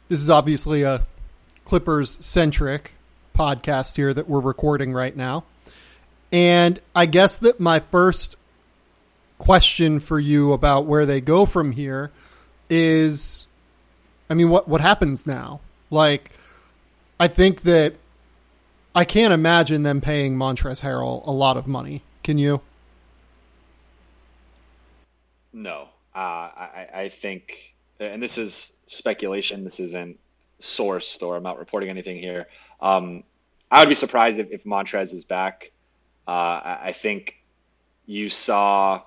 [0.10, 1.06] This is obviously a
[1.64, 2.94] Clippers centric
[3.34, 5.46] podcast here that we're recording right now.
[6.32, 8.36] And I guess that my first
[9.38, 12.12] question for you about where they go from here
[12.70, 13.48] is
[14.30, 15.60] I mean what what happens now?
[15.90, 16.32] Like
[17.20, 17.96] I think that
[18.94, 22.02] I can't imagine them paying Montrezl Harrell a lot of money.
[22.24, 22.62] Can you?
[25.52, 25.90] No.
[26.16, 29.66] Uh, I, I think, and this is speculation.
[29.66, 30.18] This isn't
[30.62, 32.48] sourced, or I'm not reporting anything here.
[32.80, 33.24] Um,
[33.70, 35.72] I would be surprised if, if Montrez is back.
[36.26, 36.32] Uh,
[36.82, 37.36] I think
[38.06, 39.02] you saw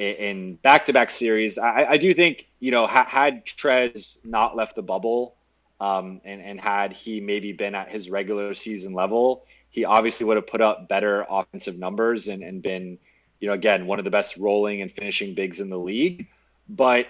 [0.00, 1.58] in back-to-back series.
[1.58, 5.34] I, I do think you know ha- had Trez not left the bubble,
[5.80, 10.36] um, and and had he maybe been at his regular season level, he obviously would
[10.36, 12.98] have put up better offensive numbers and and been
[13.40, 16.26] you know again one of the best rolling and finishing bigs in the league.
[16.68, 17.06] But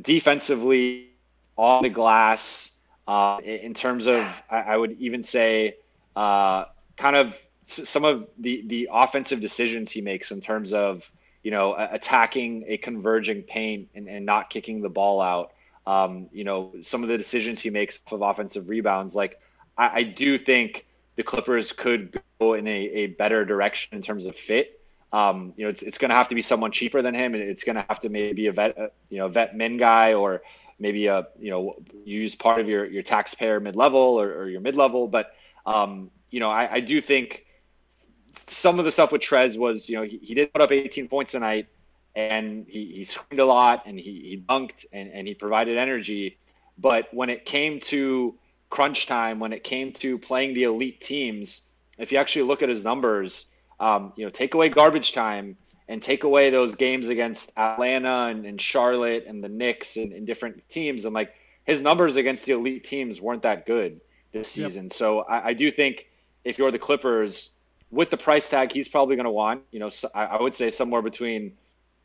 [0.00, 1.08] defensively,
[1.56, 2.72] on the glass,
[3.06, 5.76] uh, in terms of I, I would even say
[6.14, 11.10] uh, kind of some of the the offensive decisions he makes in terms of
[11.42, 15.52] you know, attacking a converging paint and, and not kicking the ball out.
[15.86, 19.40] Um, you know, some of the decisions he makes of offensive rebounds, like
[19.76, 24.26] I, I do think the Clippers could go in a, a better direction in terms
[24.26, 24.80] of fit.
[25.12, 27.64] Um, you know, it's, it's going to have to be someone cheaper than him, it's
[27.64, 30.42] going to have to maybe a vet, uh, you know, vet min guy, or
[30.78, 34.60] maybe a you know use part of your your taxpayer mid level or, or, your
[34.60, 35.08] mid level.
[35.08, 35.34] But
[35.66, 37.46] um, you know, I, I do think
[38.48, 41.08] some of the stuff with Trez was, you know, he, he did put up 18
[41.08, 41.66] points tonight
[42.14, 46.38] and he, he screamed a lot and he, he dunked and, and he provided energy.
[46.78, 48.34] But when it came to
[48.70, 51.62] crunch time, when it came to playing the elite teams,
[51.98, 53.46] if you actually look at his numbers,
[53.80, 55.56] um, you know, take away garbage time
[55.88, 60.26] and take away those games against Atlanta and, and Charlotte and the Knicks and, and
[60.26, 64.00] different teams, and like his numbers against the elite teams weren't that good.
[64.32, 64.84] this season.
[64.84, 64.92] Yep.
[64.92, 66.08] So I, I, do think
[66.44, 67.50] if you're the Clippers,
[67.90, 70.70] with the price tag, he's probably going to want, you know, I, I would say
[70.70, 71.52] somewhere between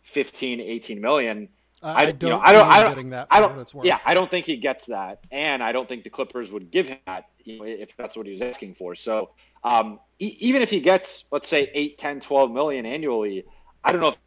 [0.03, 1.49] 15, 18 million.
[1.81, 2.23] I, I don't.
[2.23, 2.67] You know, I don't.
[2.67, 3.09] I don't.
[3.09, 3.85] That I don't.
[3.85, 6.87] Yeah, I don't think he gets that, and I don't think the Clippers would give
[6.87, 8.95] him that you know, if that's what he was asking for.
[8.95, 9.31] So
[9.63, 13.45] um, e- even if he gets, let's say, 8, 10, 12 million annually,
[13.83, 14.17] I don't know if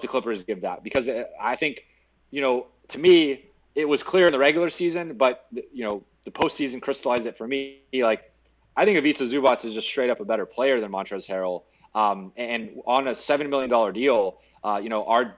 [0.00, 1.84] the Clippers give that because uh, I think,
[2.30, 3.44] you know, to me,
[3.74, 7.46] it was clear in the regular season, but you know, the postseason crystallized it for
[7.46, 7.82] me.
[7.92, 8.29] Like,
[8.76, 11.62] I think Ivica Zubac is just straight up a better player than Montrezl Harrell.
[11.94, 15.36] Um, and on a seven million dollar deal, uh, you know, our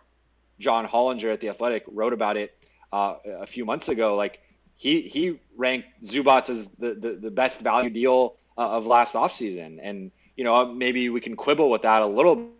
[0.59, 2.55] John Hollinger at the Athletic wrote about it
[2.93, 4.17] uh, a few months ago.
[4.17, 4.41] Like
[4.77, 9.79] he he ranked Zubac as the, the, the best value deal uh, of last offseason.
[9.83, 12.51] And you know maybe we can quibble with that a little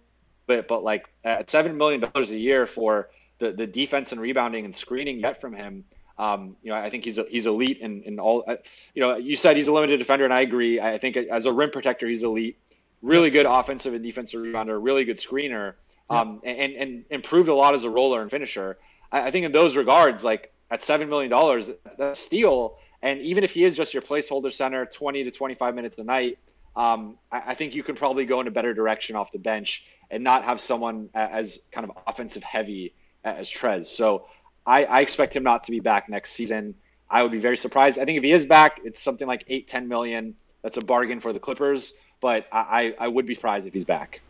[0.47, 4.65] bit, but like at seven million dollars a year for the the defense and rebounding
[4.65, 5.85] and screening you get from him.
[6.19, 8.45] Um, you know, I think he's he's elite in, in all.
[8.47, 8.57] Uh,
[8.95, 10.81] you know, you said he's a limited defender, and I agree.
[10.81, 12.59] I think as a rim protector, he's elite.
[13.01, 15.75] Really good offensive and defensive rebounder, really good screener
[16.13, 18.79] um, and, and improved a lot as a roller and finisher.
[19.11, 22.79] I, I think in those regards, like at seven million dollars, that's steal.
[23.01, 26.39] And even if he is just your placeholder center, twenty to twenty-five minutes a night,
[26.77, 29.87] um, I, I, think you can probably go in a better direction off the bench
[30.11, 32.95] and not have someone as kind of offensive heavy
[33.25, 33.87] as Trez.
[33.87, 34.27] So
[34.67, 36.75] I, I expect him not to be back next season.
[37.11, 37.99] I would be very surprised.
[37.99, 40.35] I think if he is back, it's something like eight, ten million.
[40.63, 44.21] That's a bargain for the Clippers, but I, I would be surprised if he's back.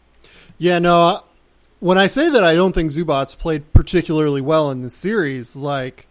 [0.59, 1.21] Yeah, no, uh,
[1.81, 6.07] when I say that I don't think Zubac played particularly well in this series, like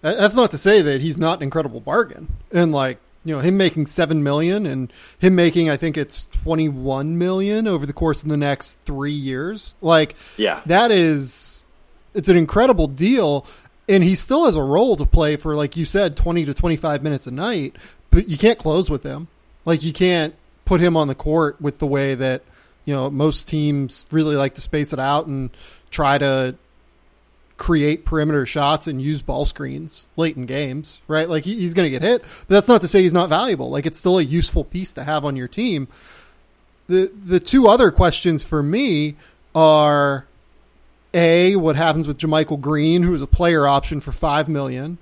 [0.00, 2.36] that's not to say that he's not an incredible bargain.
[2.50, 6.68] And like you know him making seven million and him making I think it's twenty
[6.68, 9.74] one million over the course of the next three years.
[9.82, 11.66] Like yeah, that is
[12.14, 13.46] it's an incredible deal.
[13.90, 16.76] And he still has a role to play for, like you said, twenty to twenty
[16.76, 17.76] five minutes a night.
[18.10, 19.28] But you can't close with him.
[19.64, 22.42] Like you can't put him on the court with the way that
[22.84, 25.50] you know, most teams really like to space it out and
[25.90, 26.56] try to
[27.56, 31.28] create perimeter shots and use ball screens late in games, right?
[31.28, 33.70] Like he, he's going to get hit, but that's not to say he's not valuable.
[33.70, 35.88] Like it's still a useful piece to have on your team.
[36.86, 39.14] The the two other questions for me
[39.54, 40.26] are
[41.12, 44.98] a what happens with JaMychal Green, who is a player option for five million.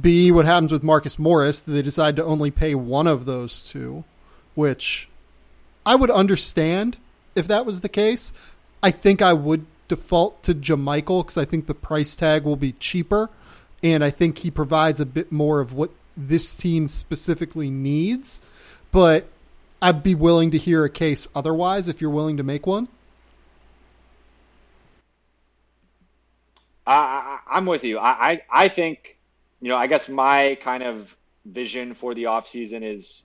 [0.00, 1.60] B what happens with Marcus Morris?
[1.60, 4.04] They decide to only pay one of those two,
[4.54, 5.08] which
[5.84, 6.96] I would understand
[7.34, 8.32] if that was the case.
[8.82, 12.72] I think I would default to Jamichael because I think the price tag will be
[12.72, 13.30] cheaper,
[13.82, 18.40] and I think he provides a bit more of what this team specifically needs.
[18.90, 19.28] But
[19.82, 22.88] I'd be willing to hear a case otherwise if you're willing to make one.
[26.86, 27.98] I, I'm with you.
[27.98, 29.18] I, I, I think,
[29.60, 33.24] you know, I guess my kind of vision for the offseason is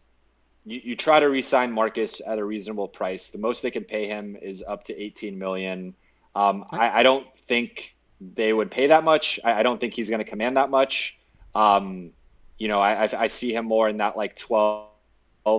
[0.66, 3.30] you, you try to re-sign Marcus at a reasonable price.
[3.30, 5.96] The most they can pay him is up to 18 million.
[6.36, 9.40] Um, I, I, don't think they would pay that much.
[9.44, 11.18] I, I don't think he's going to command that much.
[11.56, 12.12] Um,
[12.58, 14.88] you know, I, I, see him more in that like 12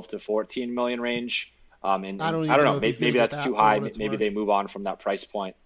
[0.09, 1.53] to 14 million range.
[1.83, 3.81] Um, and, I don't, I don't know, know maybe, maybe that's that too high.
[3.81, 4.19] Maybe worth.
[4.19, 5.57] they move on from that price point.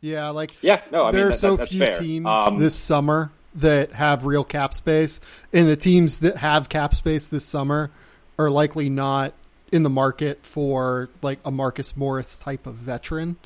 [0.00, 1.98] Yeah, like yeah, no, I there mean, are that, so that, few fair.
[1.98, 5.20] teams um, this summer that have real cap space,
[5.52, 7.90] and the teams that have cap space this summer
[8.38, 9.34] are likely not
[9.70, 13.36] in the market for like a Marcus Morris type of veteran.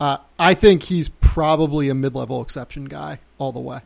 [0.00, 3.80] Uh, I think he's probably a mid-level exception guy all the way.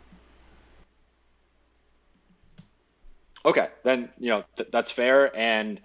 [3.45, 5.37] Okay, then you know th- that's fair.
[5.37, 5.79] And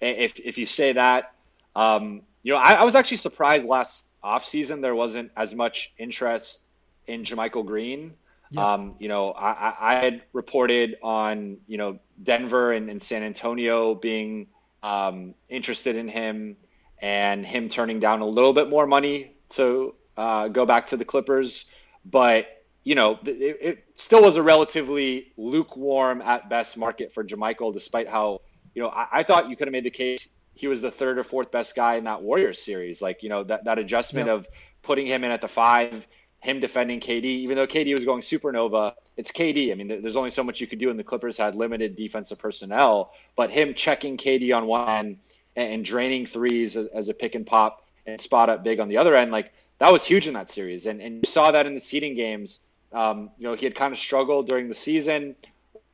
[0.00, 1.34] if if you say that,
[1.76, 6.62] um, you know, I, I was actually surprised last offseason there wasn't as much interest
[7.06, 8.14] in JaMychal Green.
[8.50, 8.72] Yeah.
[8.72, 13.94] Um, you know, I, I had reported on you know Denver and, and San Antonio
[13.94, 14.48] being
[14.82, 16.56] um, interested in him,
[16.98, 21.04] and him turning down a little bit more money to uh, go back to the
[21.04, 21.70] Clippers.
[22.04, 27.72] But you know, it, it, still was a relatively lukewarm at best market for JaMychal,
[27.72, 28.42] despite how
[28.74, 31.18] you know I, I thought you could have made the case he was the third
[31.18, 33.02] or fourth best guy in that Warriors series.
[33.02, 34.46] Like you know that that adjustment of
[34.82, 36.06] putting him in at the five
[36.42, 39.70] him defending KD, even though KD was going supernova, it's KD.
[39.70, 42.38] I mean, there's only so much you could do, and the Clippers had limited defensive
[42.38, 43.12] personnel.
[43.36, 45.18] But him checking KD on one end
[45.54, 48.96] and, draining threes as, as, a pick and pop and spot up big on the
[48.96, 50.86] other end, like that was huge in that series.
[50.86, 52.60] And and you saw that in the seeding games.
[52.92, 55.36] Um, you know, he had kind of struggled during the season,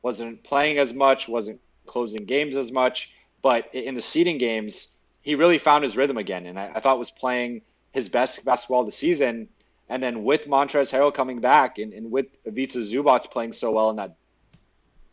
[0.01, 3.13] wasn't playing as much, wasn't closing games as much.
[3.41, 6.99] But in the seeding games, he really found his rhythm again, and I, I thought
[6.99, 7.61] was playing
[7.91, 9.47] his best basketball of the season
[9.89, 13.89] and then with Montrezl Harrell coming back and, and with Ivica Zubac playing so well
[13.89, 14.15] in that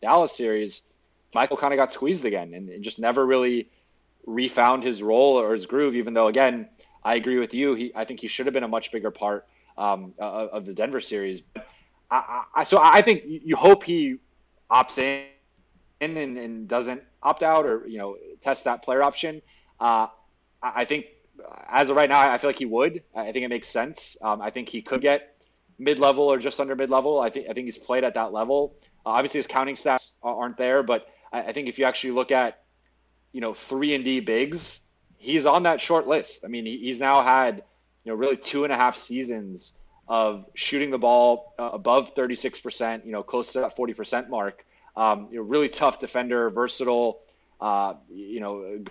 [0.01, 0.83] Dallas series,
[1.33, 3.69] Michael kind of got squeezed again and, and just never really
[4.27, 5.95] refound his role or his groove.
[5.95, 6.69] Even though, again,
[7.03, 7.73] I agree with you.
[7.73, 9.47] He, I think he should have been a much bigger part
[9.77, 11.41] um, of, of the Denver series.
[12.11, 14.17] I, I, so I think you hope he
[14.69, 15.25] opts in
[15.99, 19.41] and, and doesn't opt out or you know test that player option.
[19.79, 20.07] Uh,
[20.61, 21.05] I think
[21.69, 23.03] as of right now, I feel like he would.
[23.15, 24.17] I think it makes sense.
[24.21, 25.41] Um, I think he could get
[25.77, 27.19] mid level or just under mid level.
[27.19, 28.75] I think I think he's played at that level.
[29.05, 32.31] Uh, obviously, his counting stats aren't there, but I, I, think if you actually look
[32.31, 32.63] at
[33.31, 34.81] you know three and D bigs,
[35.17, 36.43] he's on that short list.
[36.45, 37.63] I mean, he, he's now had
[38.03, 39.73] you know really two and a half seasons
[40.07, 44.65] of shooting the ball uh, above 36%, you know, close to that 40% mark.
[44.97, 47.19] Um, you know, really tough defender, versatile,
[47.61, 48.83] uh, you know,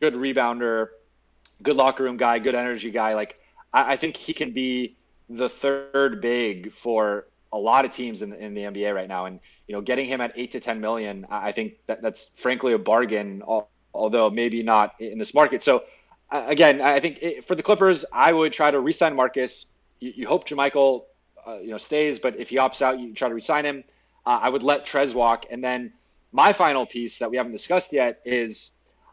[0.00, 0.88] good rebounder,
[1.62, 3.12] good locker room guy, good energy guy.
[3.12, 3.38] Like,
[3.72, 4.96] I, I, think he can be
[5.28, 9.26] the third big for a lot of teams in, in the NBA right now.
[9.26, 12.72] And, you know, getting him at eight to 10 million, I think that that's frankly
[12.72, 13.42] a bargain,
[13.92, 15.62] although maybe not in this market.
[15.62, 15.84] So,
[16.30, 19.66] again, I think it, for the Clippers, I would try to re-sign Marcus.
[20.00, 21.04] You, you hope JaMychal,
[21.46, 23.84] uh, you know, stays, but if he opts out, you try to re-sign him.
[24.28, 25.94] Uh, I would let Trez walk, and then
[26.32, 28.72] my final piece that we haven't discussed yet is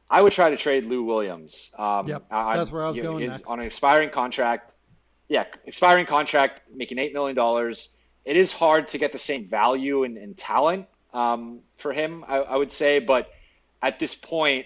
[0.09, 1.71] I would try to trade Lou Williams.
[1.77, 3.49] Um, yep, that's where I was going next.
[3.49, 4.73] On an expiring contract,
[5.29, 7.95] yeah, expiring contract, making eight million dollars.
[8.25, 12.39] It is hard to get the same value and, and talent um, for him, I,
[12.39, 12.99] I, would say.
[12.99, 13.31] But
[13.81, 14.65] at this point,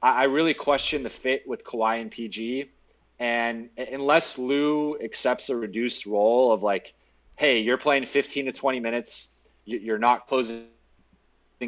[0.00, 2.70] I, I, really question the fit with Kawhi and PG.
[3.18, 6.94] And unless Lou accepts a reduced role of like,
[7.34, 9.34] hey, you're playing 15 to 20 minutes,
[9.72, 10.66] you're not closing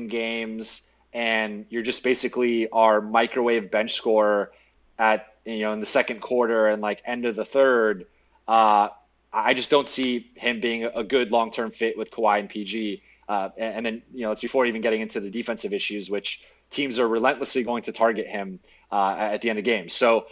[0.08, 4.52] games and you're just basically our microwave bench scorer
[4.98, 8.06] at you know in the second quarter and like end of the third.
[8.46, 8.88] Uh,
[9.32, 13.02] I just don't see him being a good long term fit with Kawhi and PG.
[13.28, 16.44] Uh, and, and, then you know it's before even getting into the defensive issues, which
[16.70, 18.58] teams are relentlessly going to target him
[18.90, 19.94] uh, at the end of games.
[19.94, 20.26] So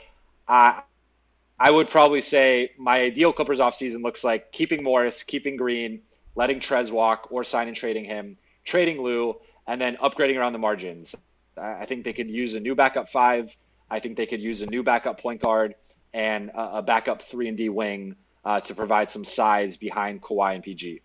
[0.48, 0.82] I
[1.58, 6.00] I would probably say my ideal Clippers offseason looks like keeping Morris, keeping Green,
[6.34, 10.58] letting Trez walk, or sign and trading him, trading Lou, and then upgrading around the
[10.58, 11.14] margins.
[11.56, 13.56] I think they could use a new backup five.
[13.90, 15.74] I think they could use a new backup point guard
[16.12, 20.64] and a, backup three and D wing uh, to provide some size behind Kawhi and
[20.64, 21.02] PG.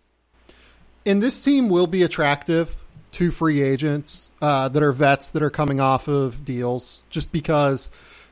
[1.04, 2.74] And this team will be attractive
[3.12, 7.90] to free agents uh, that are vets that are coming off of deals, just because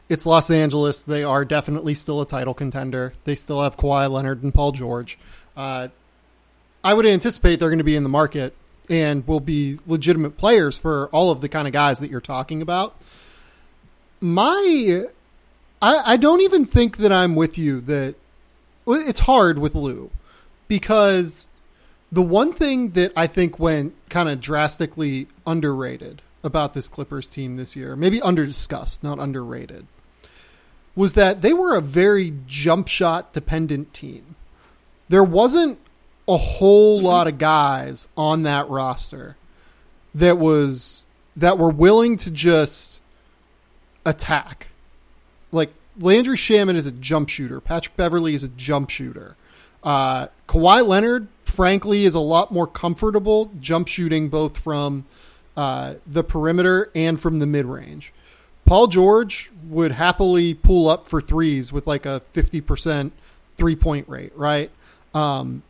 [0.08, 1.02] it's Los Angeles.
[1.02, 3.12] They are definitely still a title contender.
[3.24, 5.18] They still have Kawhi Leonard and Paul George.
[5.56, 5.88] Uh,
[6.84, 8.54] I would anticipate they're going to be in the market
[8.90, 12.60] and will be legitimate players for all of the kind of guys that you're talking
[12.60, 12.94] about.
[14.20, 15.04] My,
[15.80, 18.14] I, I don't even think that I'm with you that
[18.86, 20.10] it's hard with Lou
[20.68, 21.48] because
[22.12, 27.56] the one thing that I think went kind of drastically underrated about this Clippers team
[27.56, 29.86] this year, maybe underdiscussed, not underrated,
[30.94, 34.36] was that they were a very jump shot dependent team.
[35.08, 35.78] There wasn't
[36.26, 37.06] a whole mm-hmm.
[37.06, 39.36] lot of guys on that roster
[40.14, 41.02] that was
[41.36, 43.00] that were willing to just
[44.06, 44.68] attack.
[45.50, 47.60] Like Landry Shamet is a jump shooter.
[47.60, 49.36] Patrick Beverley is a jump shooter.
[49.82, 55.04] Uh, Kawhi Leonard, frankly, is a lot more comfortable jump shooting both from
[55.56, 58.12] uh, the perimeter and from the mid range.
[58.64, 63.10] Paul George would happily pull up for threes with like a 50%
[63.56, 64.70] three point rate, right?
[65.12, 65.62] Um,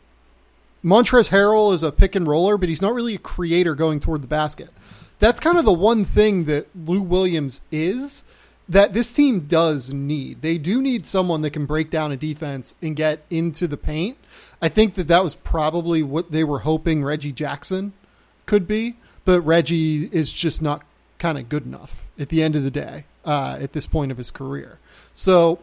[0.85, 4.21] Montrezl Harrell is a pick and roller, but he's not really a creator going toward
[4.21, 4.69] the basket.
[5.17, 8.23] That's kind of the one thing that Lou Williams is
[8.69, 10.43] that this team does need.
[10.43, 14.17] They do need someone that can break down a defense and get into the paint.
[14.61, 17.93] I think that that was probably what they were hoping Reggie Jackson
[18.45, 20.83] could be, but Reggie is just not
[21.17, 24.17] kind of good enough at the end of the day uh, at this point of
[24.17, 24.77] his career.
[25.15, 25.59] So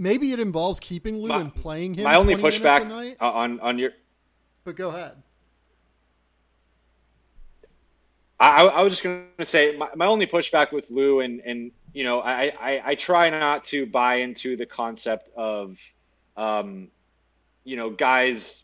[0.00, 2.04] maybe it involves keeping Lou my, and playing him.
[2.04, 3.92] My only pushback on on your.
[4.64, 5.22] But go ahead.
[8.40, 11.70] I, I was just going to say my, my only pushback with Lou and and
[11.92, 15.78] you know I, I, I try not to buy into the concept of
[16.38, 16.88] um
[17.64, 18.62] you know guys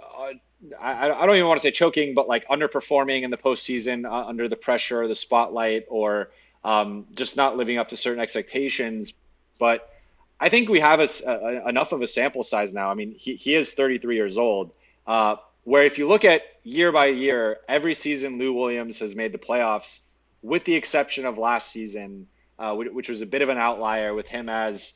[0.00, 0.34] uh,
[0.80, 4.28] I, I don't even want to say choking but like underperforming in the postseason uh,
[4.28, 6.30] under the pressure or the spotlight or
[6.62, 9.12] um, just not living up to certain expectations
[9.58, 9.93] but
[10.40, 12.90] I think we have a, a, enough of a sample size now.
[12.90, 14.72] I mean, he, he is 33 years old.
[15.06, 19.32] Uh, where if you look at year by year, every season Lou Williams has made
[19.32, 20.00] the playoffs,
[20.42, 22.26] with the exception of last season,
[22.58, 24.92] uh, which was a bit of an outlier with him as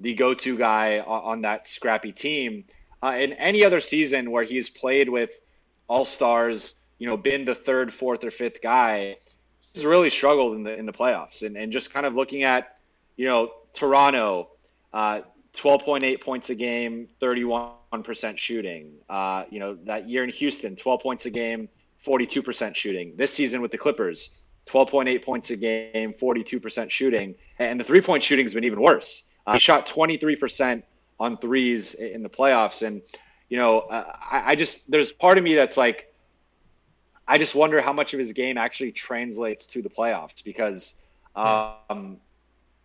[0.00, 2.64] the go-to guy on, that scrappy team.
[3.02, 5.30] Uh, in any other season where he's played with
[5.88, 9.16] all stars, you know, been the third, fourth, or fifth guy,
[9.72, 11.44] he's really struggled in the in the playoffs.
[11.44, 12.76] And and just kind of looking at,
[13.16, 14.48] you know, Toronto,
[14.92, 15.20] uh,
[15.54, 18.94] 12.8 points a game, 31% shooting.
[19.08, 21.68] Uh, you know, that year in Houston, 12 points a game,
[22.04, 23.14] 42% shooting.
[23.16, 24.30] This season with the Clippers,
[24.66, 27.34] 12.8 points a game, 42% shooting.
[27.58, 29.24] And the three point shooting has been even worse.
[29.46, 30.82] Uh, he shot 23%
[31.20, 32.86] on threes in the playoffs.
[32.86, 33.02] And,
[33.48, 36.12] you know, uh, I, I just, there's part of me that's like,
[37.28, 40.94] I just wonder how much of his game actually translates to the playoffs because,
[41.36, 42.18] um,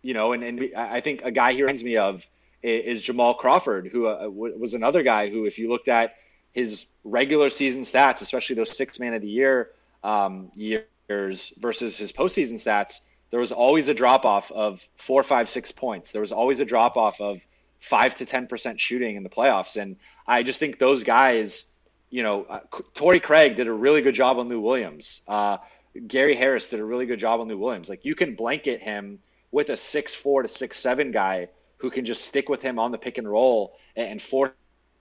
[0.02, 2.26] you know, and, and I think a guy he reminds me of
[2.62, 6.16] is Jamal Crawford, who uh, was another guy who, if you looked at
[6.52, 9.70] his regular season stats, especially those six man of the year
[10.02, 15.48] um, years versus his postseason stats, there was always a drop off of four, five,
[15.48, 16.10] six points.
[16.10, 17.46] There was always a drop off of
[17.80, 19.96] five to ten percent shooting in the playoffs, and
[20.26, 21.64] I just think those guys,
[22.10, 22.60] you know, uh,
[22.94, 25.22] Torrey Craig did a really good job on Lou Williams.
[25.28, 25.58] Uh,
[26.06, 27.88] Gary Harris did a really good job on Lou Williams.
[27.88, 29.20] Like you can blanket him
[29.50, 32.90] with a six four to six seven guy who can just stick with him on
[32.90, 34.52] the pick and roll and force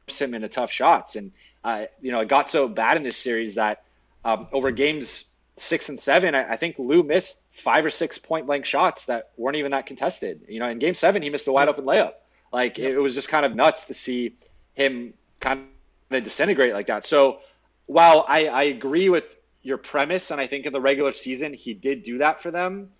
[0.07, 1.15] him into tough shots.
[1.15, 1.31] And
[1.63, 3.83] uh, you know, it got so bad in this series that
[4.23, 8.45] um, over games six and seven, I, I, think Lou missed five or six point
[8.45, 10.41] blank shots that weren't even that contested.
[10.47, 12.13] You know, in game seven, he missed a wide open layup.
[12.53, 12.93] Like yep.
[12.93, 14.35] it was just kind of nuts to see
[14.75, 15.65] him kind
[16.11, 17.05] of disintegrate like that.
[17.05, 17.39] So
[17.85, 21.73] while I, I agree with your premise, and I think in the regular season he
[21.73, 22.91] did do that for them,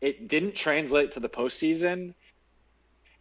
[0.00, 2.14] it didn't translate to the postseason.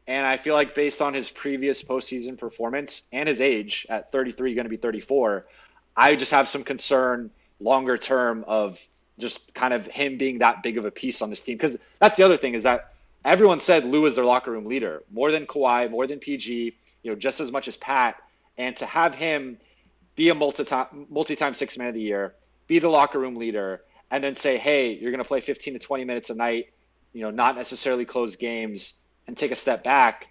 [0.08, 4.54] And I feel like based on his previous postseason performance and his age at 33,
[4.54, 5.46] going to be 34,
[5.98, 8.86] I just have some concern longer term of
[9.18, 11.58] just kind of him being that big of a piece on this team.
[11.58, 15.04] Because that's the other thing is that everyone said Lou is their locker room leader,
[15.12, 18.22] more than Kawhi, more than PG, you know, just as much as Pat.
[18.58, 19.58] And to have him
[20.16, 22.36] be a multi-time, multi-time six man of the year,
[22.68, 25.80] be the locker room leader, and then say, hey, you're going to play 15 to
[25.80, 26.72] 20 minutes a night,
[27.14, 30.28] you know, not necessarily close games and take a step back.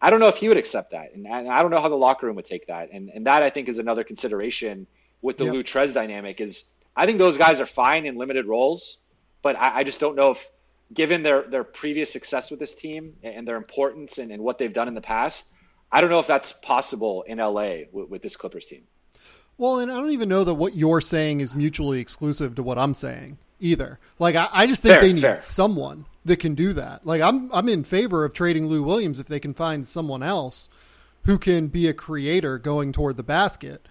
[0.00, 1.14] I don't know if he would accept that.
[1.14, 2.90] And, I don't know how the locker room would take that.
[2.92, 4.86] And, and that I think is another consideration
[5.22, 5.54] with the yep.
[5.54, 9.00] Lou Trez dynamic is I think those guys are fine in limited roles,
[9.42, 10.48] but I, I, just don't know if
[10.92, 14.72] given their, their previous success with this team and their importance and, and what they've
[14.72, 15.52] done in the past,
[15.92, 18.84] I don't know if that's possible in LA with, with this Clippers team.
[19.58, 22.78] Well, and I don't even know that what you're saying is mutually exclusive to what
[22.78, 23.98] I'm saying either.
[24.18, 25.38] Like I, I just think fair, they need fair.
[25.38, 27.06] someone that can do that.
[27.06, 30.68] Like I'm I'm in favor of trading Lou Williams if they can find someone else
[31.24, 33.86] who can be a creator going toward the basket.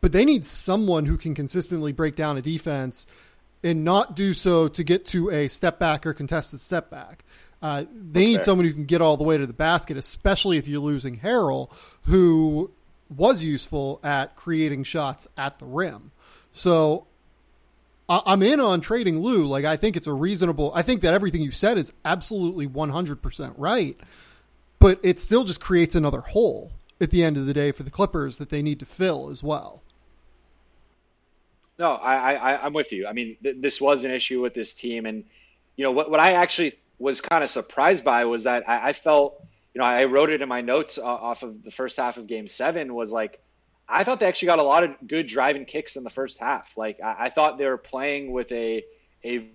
[0.00, 3.08] But they need someone who can consistently break down a defense
[3.64, 7.24] and not do so to get to a step back or contested step back.
[7.62, 8.32] Uh, they okay.
[8.32, 11.18] need someone who can get all the way to the basket, especially if you're losing
[11.18, 12.70] Harrell, who
[13.08, 16.10] was useful at creating shots at the rim.
[16.52, 17.06] So
[18.08, 19.46] I'm in on trading Lou.
[19.46, 20.72] Like I think it's a reasonable.
[20.74, 23.96] I think that everything you said is absolutely 100% right,
[24.78, 27.90] but it still just creates another hole at the end of the day for the
[27.90, 29.82] Clippers that they need to fill as well.
[31.78, 33.06] No, I, I I'm with you.
[33.06, 35.24] I mean, th- this was an issue with this team, and
[35.76, 38.92] you know what what I actually was kind of surprised by was that I, I
[38.94, 39.44] felt
[39.76, 42.48] you know, I wrote it in my notes off of the first half of Game
[42.48, 42.94] Seven.
[42.94, 43.38] Was like,
[43.86, 46.78] I thought they actually got a lot of good driving kicks in the first half.
[46.78, 48.84] Like, I, I thought they were playing with a
[49.22, 49.50] a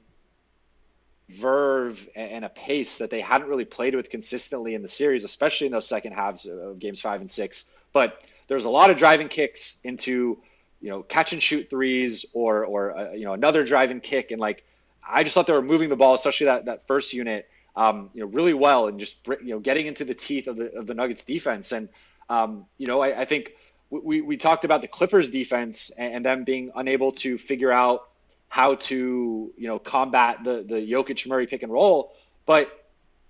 [1.27, 5.65] verve and a pace that they hadn't really played with consistently in the series, especially
[5.65, 7.65] in those second halves of games five and six.
[7.91, 10.37] But there's a lot of driving kicks into,
[10.81, 14.39] you know, catch and shoot threes or or uh, you know another driving kick and
[14.39, 14.63] like
[15.03, 18.21] I just thought they were moving the ball, especially that that first unit um, you
[18.21, 20.93] know, really well and just you know getting into the teeth of the of the
[20.93, 21.71] Nuggets defense.
[21.71, 21.89] And
[22.29, 23.53] um, you know, I, I, think
[23.89, 28.07] we we talked about the Clippers defense and, them being unable to figure out
[28.47, 32.13] how to you know combat the the Jokic Murray pick and roll.
[32.45, 32.69] But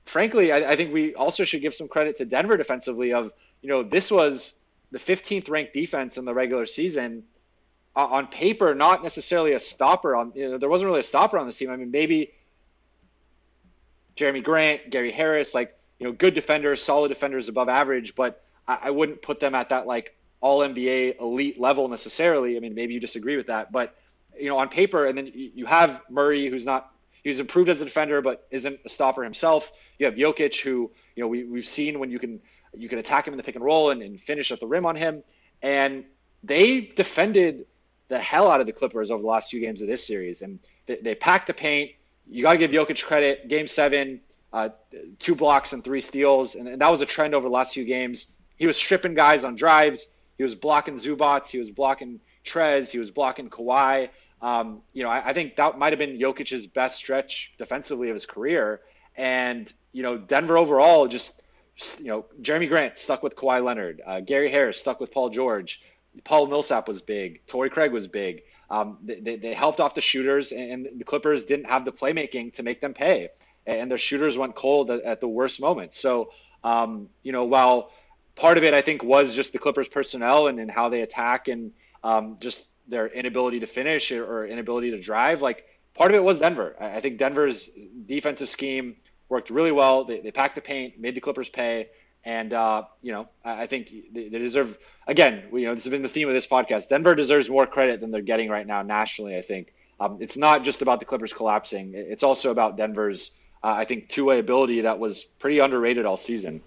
[0.05, 3.13] frankly, I, I think we also should give some credit to Denver defensively.
[3.13, 3.31] Of
[3.61, 4.55] you know, this was
[4.91, 7.23] the 15th ranked defense in the regular season.
[7.93, 10.15] Uh, on paper, not necessarily a stopper.
[10.15, 11.69] On you know, there wasn't really a stopper on this team.
[11.69, 12.31] I mean, maybe
[14.15, 18.79] Jerami Grant, Gary Harris, like you know, good defenders, solid defenders, above average, but I,
[18.83, 22.57] I wouldn't put them at that like all NBA elite level necessarily.
[22.57, 23.95] I mean, maybe you disagree with that, but
[24.39, 26.91] you know, on paper, and then you have Murray, who's not
[27.23, 29.71] he's improved as a defender, but isn't a stopper himself.
[29.99, 32.41] You have Jokic, who you know we we've seen when you can
[32.75, 34.85] you can attack him in the pick and roll and, and finish at the rim
[34.85, 35.23] on him,
[35.61, 36.05] and
[36.43, 37.65] they defended
[38.07, 40.59] the hell out of the Clippers over the last few games of this series, and
[40.85, 41.91] they, they packed the paint
[42.29, 43.47] you got to give Jokic credit.
[43.47, 44.21] Game seven,
[44.53, 44.69] uh,
[45.19, 47.85] two blocks and three steals, and, and, that was a trend over the last few
[47.85, 48.31] games.
[48.57, 50.09] He was stripping guys on drives.
[50.37, 51.47] He was blocking Zubac.
[51.49, 54.09] he was blocking Trez, he was blocking Kawhi.
[54.41, 58.15] Um, you know, I, I, think that might have been Jokic's best stretch defensively of
[58.15, 58.81] his career.
[59.15, 61.41] And you know, Denver overall just,
[61.99, 65.83] you know, Jerami Grant stuck with Kawhi Leonard, uh, Gary Harris stuck with Paul George,
[66.23, 68.43] Paul Millsap was big, Torrey Craig was big.
[68.71, 72.63] Um, they, they, helped off the shooters, and the Clippers didn't have the playmaking to
[72.63, 73.27] make them pay,
[73.67, 75.99] and their shooters went cold at, at the worst moments.
[75.99, 76.31] So,
[76.63, 77.91] um, you know, while
[78.35, 81.49] part of it I think was just the Clippers personnel and, and how they attack
[81.49, 86.23] and um, just their inability to finish or inability to drive, like part of it
[86.23, 86.77] was Denver.
[86.79, 87.69] I think Denver's
[88.05, 88.95] defensive scheme
[89.27, 90.05] worked really well.
[90.05, 91.89] They, they packed the paint, made the Clippers pay.
[92.23, 94.77] And uh, you know, I think they, deserve.
[95.07, 96.89] Again, you know, this has been the theme of this podcast.
[96.89, 99.35] Denver deserves more credit than they're getting right now nationally.
[99.35, 103.31] I think um, it's not just about the Clippers collapsing; it's also about Denver's,
[103.63, 106.61] uh, I think, two-way ability that was pretty underrated all season.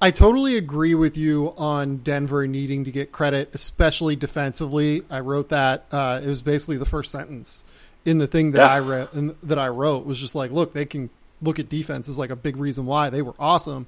[0.00, 5.02] I totally agree with you on Denver needing to get credit, especially defensively.
[5.08, 5.86] I wrote that.
[5.90, 7.64] Uh, it was basically the first sentence
[8.04, 8.66] in the thing that yeah.
[8.66, 9.08] I read
[9.42, 11.10] that I wrote was just like, look, they can
[11.40, 13.86] look at defense as like a big reason why they were awesome.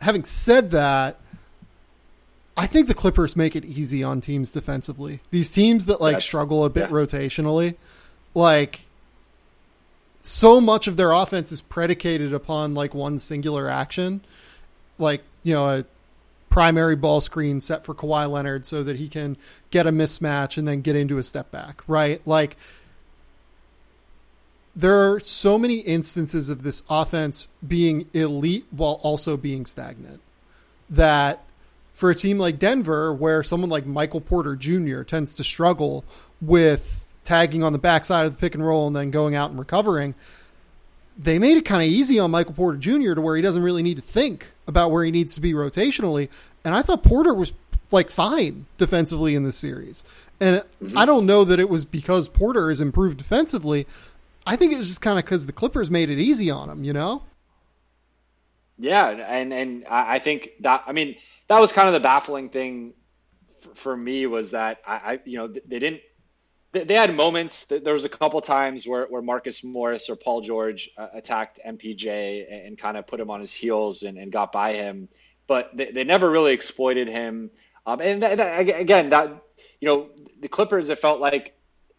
[0.00, 1.18] Having said that,
[2.56, 5.20] I think the Clippers make it easy on teams defensively.
[5.30, 6.96] These teams that like That's, struggle a bit yeah.
[6.96, 7.76] rotationally,
[8.34, 8.80] like
[10.22, 14.22] so much of their offense is predicated upon like one singular action,
[14.98, 15.84] like you know a
[16.48, 19.36] primary ball screen set for Kawhi Leonard so that he can
[19.70, 22.22] get a mismatch and then get into a step back, right?
[22.24, 22.56] Like
[24.76, 30.20] there are so many instances of this offense being elite while also being stagnant
[30.90, 31.44] that
[31.92, 35.02] for a team like Denver, where someone like Michael Porter Jr.
[35.02, 36.04] tends to struggle
[36.40, 39.58] with tagging on the backside of the pick and roll and then going out and
[39.58, 40.14] recovering,
[41.16, 43.14] they made it kind of easy on Michael Porter Jr.
[43.14, 46.28] to where he doesn't really need to think about where he needs to be rotationally.
[46.64, 47.52] And I thought Porter was
[47.90, 50.04] like fine defensively in this series.
[50.40, 50.98] And mm-hmm.
[50.98, 53.86] I don't know that it was because Porter has improved defensively.
[54.46, 56.84] I think it was just kind of because the Clippers made it easy on him,
[56.84, 57.22] you know?
[58.78, 61.16] Yeah, and and I think that I mean
[61.46, 62.94] that was kind of the baffling thing
[63.60, 66.00] for, for me was that I, I, you know they didn't
[66.72, 70.40] they, they, had moments there was a couple times where, where Marcus Morris or Paul
[70.40, 74.32] George uh, attacked MPJ and, and, kind of put him on his heels and, and
[74.32, 75.08] got by him,
[75.46, 77.50] but they, they never really exploited him.
[77.86, 79.40] Um, and that, that, again, that
[79.80, 81.56] you know the Clippers, it felt like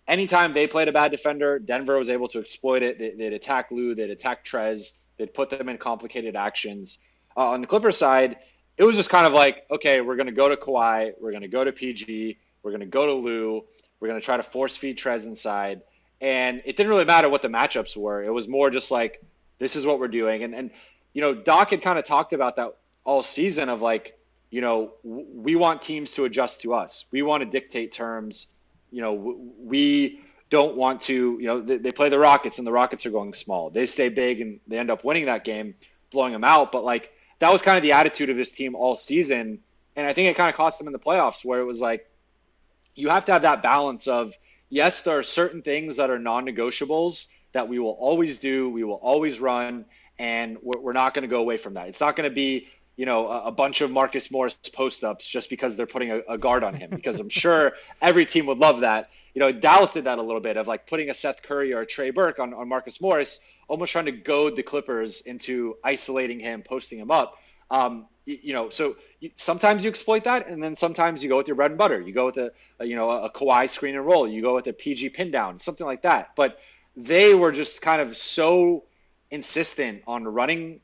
[0.07, 2.99] anytime they played a bad defender, Denver was able to exploit it.
[2.99, 6.99] They, would attack Lou, they'd attack Trez, they'd put them in complicated actions.
[7.35, 8.37] Uh, on the Clippers side,
[8.77, 11.41] it was just kind of like, okay, we're going to go to Kawhi, we're going
[11.41, 13.63] to go to PG, we're going to go to Lou,
[13.99, 15.81] we're going to try to force feed Trez inside.
[16.21, 18.23] And it didn't really matter what the matchups were.
[18.23, 19.23] It was more just like,
[19.59, 20.43] this is what we're doing.
[20.43, 20.71] And, and
[21.13, 24.17] you know, Doc had kind of talked about that all season of like,
[24.49, 27.05] you know, we want teams to adjust to us.
[27.11, 28.47] We want to dictate terms
[28.91, 32.71] you know, we don't want to, you know, they, they, play the Rockets and the
[32.71, 33.69] Rockets are going small.
[33.69, 35.75] They stay big and they end up winning that game,
[36.11, 36.71] blowing them out.
[36.71, 39.59] But like that was kind of the attitude of this team all season.
[39.95, 42.09] And I think it kind of cost them in the playoffs where it was like,
[42.95, 44.33] you have to have that balance of,
[44.69, 48.83] yes, there are certain things that are non negotiables that we will always do, we
[48.83, 49.85] will always run,
[50.19, 51.87] and we're, we're not going to go away from that.
[51.87, 55.27] It's not going to be you know, a, a, bunch of Marcus Morris post ups
[55.27, 56.89] just because they're putting a, a guard on him.
[56.89, 59.09] Because I'm sure every team would love that.
[59.33, 61.81] You know, Dallas did that a little bit of like putting a Seth Curry or
[61.81, 66.39] a Trey Burke on, on Marcus Morris, almost trying to goad the Clippers into isolating
[66.39, 67.37] him, posting him up.
[67.69, 71.35] Um, you, you, know, so you, sometimes you exploit that, and then sometimes you go
[71.37, 71.99] with your bread and butter.
[71.99, 74.27] You go with a, a you know a, a Kawhi screen and roll.
[74.27, 76.31] You go with a PG pin down, something like that.
[76.37, 76.59] But
[76.95, 78.83] they were just kind of so
[79.31, 80.79] insistent on running,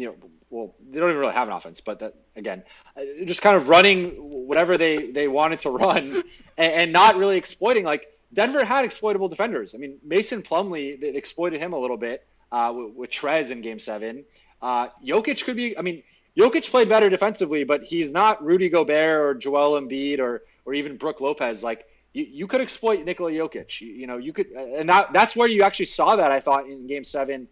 [0.00, 0.14] you know,
[0.48, 2.62] well, they don't even really have an offense, but that again,
[2.96, 4.10] uh, just kind of running
[4.46, 6.22] whatever they they wanted to run
[6.56, 7.84] and, and, not really exploiting.
[7.84, 9.74] Like Denver had exploitable defenders.
[9.74, 13.60] I mean, Mason Plumlee they exploited him a little bit uh, with, with Trez in
[13.60, 14.24] Game Seven.
[14.60, 15.78] Uh, Jokic could be.
[15.78, 16.02] I mean,
[16.36, 20.96] Jokic played better defensively, but he's not Rudy Gobert or Joel Embiid or or even
[20.96, 21.62] Brook Lopez.
[21.62, 23.80] Like you, you could exploit Nikola Jokic.
[23.80, 26.32] You, you know, you could, and that that's where you actually saw that.
[26.32, 27.46] I thought in Game Seven,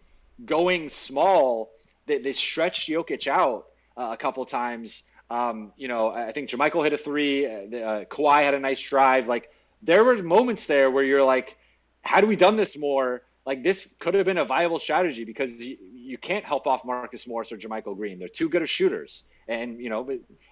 [0.45, 1.71] going small
[2.09, 5.03] they, they stretched Jokic out uh, a couple times.
[5.29, 7.45] Um, you know, I think JaMychal hit a three.
[7.45, 9.27] Uh, uh, Kawhi had a nice drive.
[9.27, 9.49] Like
[9.81, 11.57] there were moments there where you're like,
[12.01, 15.77] had we done this more, like this could have been a viable strategy because you,
[15.81, 18.19] you can't help off Marcus Morris or JaMychal Green.
[18.19, 20.03] They're too good of shooters, and you know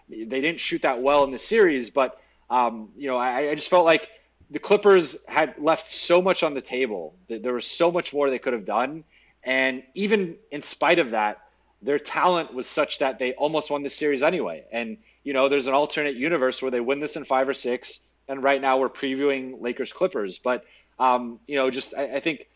[0.10, 1.90] they didn't shoot that well in the series.
[1.90, 4.10] But um, you know, I, I just felt like
[4.52, 7.16] the Clippers had left so much on the table.
[7.28, 9.04] There was so much more they could have done,
[9.44, 11.40] and even in spite of that,
[11.82, 14.64] their talent was such that they almost won the series anyway.
[14.72, 18.02] And you know, there's an alternate universe where they win this in five or six,
[18.28, 20.38] and right now we're previewing Lakers Clippers.
[20.38, 20.66] But
[21.00, 22.48] um, you know, just I, I think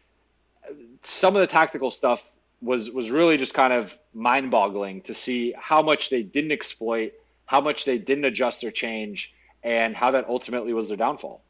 [1.03, 2.23] some of the tactical stuff
[2.61, 7.13] was was really just kind of mind boggling to see how much they didn't exploit,
[7.45, 11.41] how much they didn't adjust or change, and how that ultimately was their downfall.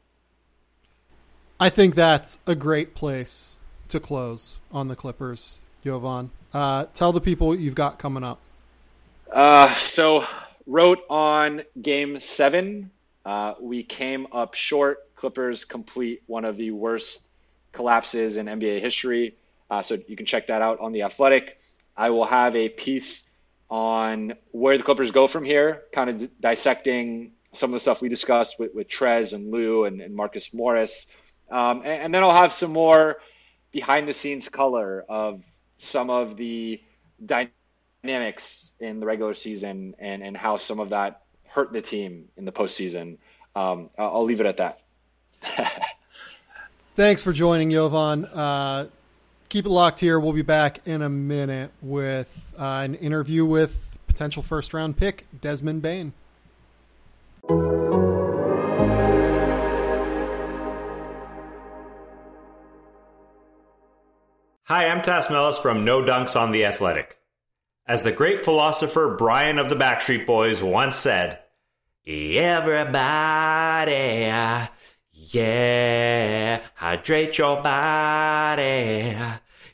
[1.60, 3.56] I think that's a great place
[3.88, 6.30] to close on the Clippers, Jovan.
[6.52, 8.40] Uh, tell the people what you've got coming up.
[9.30, 10.24] Uh, so
[10.66, 12.90] wrote on game seven.
[13.24, 15.14] Uh, we came up short.
[15.14, 17.28] Clippers complete one of the worst
[17.72, 19.36] collapses in NBA history.
[19.70, 21.58] Uh, so you can check that out on the Athletic.
[21.96, 23.30] I will have a piece
[23.70, 28.02] on where the Clippers go from here, kind of d- dissecting some of the stuff
[28.02, 31.06] we discussed with, with Trez and Lou and, and Marcus Morris.
[31.50, 33.18] Um, and, and, then I'll have some more
[33.72, 35.42] behind the scenes color of
[35.82, 36.80] some of the
[37.24, 42.44] dynamics in the regular season and, and how some of that hurt the team in
[42.44, 43.18] the postseason.
[43.56, 44.80] Um, I'll leave it at that.
[46.94, 48.26] Thanks for joining, Jovan.
[48.26, 48.86] Uh,
[49.48, 50.20] keep it locked here.
[50.20, 55.26] We'll be back in a minute with uh, an interview with potential first round pick
[55.40, 56.12] Desmond Bane.
[64.66, 67.18] Hi, I'm Tas Melas from No Dunks on the Athletic.
[67.84, 71.40] As the great philosopher Brian of the Backstreet Boys once said,
[72.06, 73.00] Everybody,
[75.10, 79.16] yeah, hydrate your body,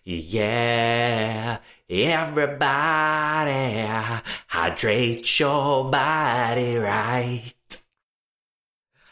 [0.04, 1.58] yeah,
[1.90, 2.66] everybody,
[4.48, 7.52] hydrate your body right.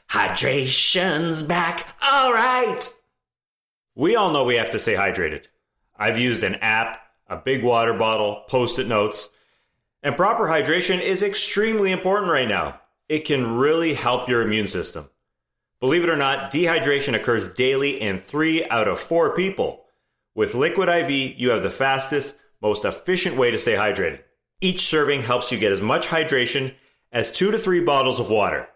[0.09, 2.89] Hydration's back, alright.
[3.95, 5.45] We all know we have to stay hydrated.
[5.99, 9.29] I've used an app, a big water bottle, post it notes.
[10.03, 12.81] And proper hydration is extremely important right now.
[13.09, 15.09] It can really help your immune system.
[15.81, 19.85] Believe it or not, dehydration occurs daily in three out of four people.
[20.35, 24.21] With Liquid IV, you have the fastest, most efficient way to stay hydrated.
[24.61, 26.75] Each serving helps you get as much hydration
[27.13, 28.69] as two to three bottles of water.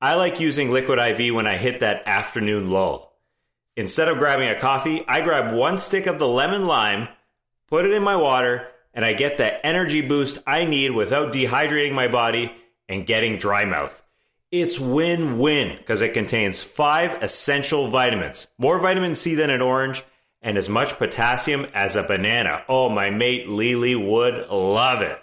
[0.00, 3.11] I like using Liquid IV when I hit that afternoon lull.
[3.76, 7.08] Instead of grabbing a coffee, I grab one stick of the lemon lime,
[7.68, 11.94] put it in my water, and I get the energy boost I need without dehydrating
[11.94, 12.52] my body
[12.88, 14.02] and getting dry mouth.
[14.50, 20.04] It's win win because it contains five essential vitamins, more vitamin C than an orange,
[20.42, 22.62] and as much potassium as a banana.
[22.68, 25.18] Oh, my mate Lily would love it.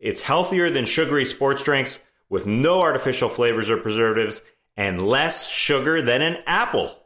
[0.00, 4.42] It's healthier than sugary sports drinks with no artificial flavors or preservatives
[4.76, 6.98] and less sugar than an apple.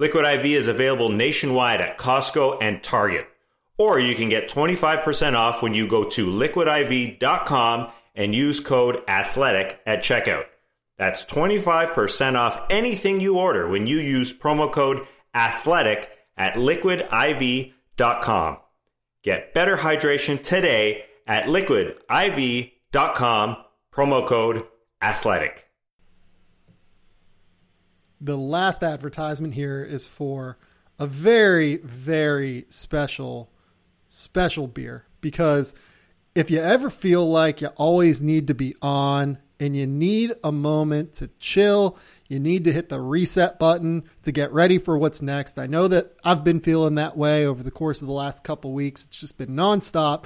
[0.00, 3.28] Liquid IV is available nationwide at Costco and Target.
[3.76, 9.76] Or you can get 25% off when you go to liquidiv.com and use code ATHLETIC
[9.84, 10.46] at checkout.
[10.96, 18.56] That's 25% off anything you order when you use promo code ATHLETIC at liquidiv.com.
[19.22, 23.56] Get better hydration today at liquidiv.com,
[23.92, 24.66] promo code
[25.02, 25.64] ATHLETIC
[28.20, 30.58] the last advertisement here is for
[30.98, 33.50] a very, very special,
[34.08, 35.06] special beer.
[35.20, 35.74] Because
[36.34, 40.52] if you ever feel like you always need to be on and you need a
[40.52, 41.98] moment to chill,
[42.28, 45.58] you need to hit the reset button to get ready for what's next.
[45.58, 48.72] I know that I've been feeling that way over the course of the last couple
[48.72, 49.04] weeks.
[49.04, 50.24] It's just been nonstop.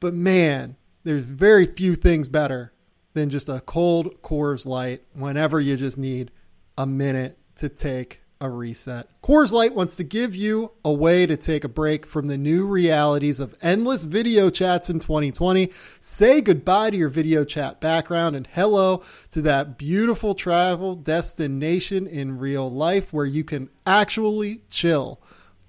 [0.00, 2.72] But man, there's very few things better
[3.14, 6.30] than just a cold Coors Light whenever you just need
[6.78, 9.08] a minute to take a reset.
[9.20, 12.64] Coors Light wants to give you a way to take a break from the new
[12.64, 15.72] realities of endless video chats in 2020.
[15.98, 19.02] Say goodbye to your video chat background and hello
[19.32, 25.20] to that beautiful travel destination in real life where you can actually chill.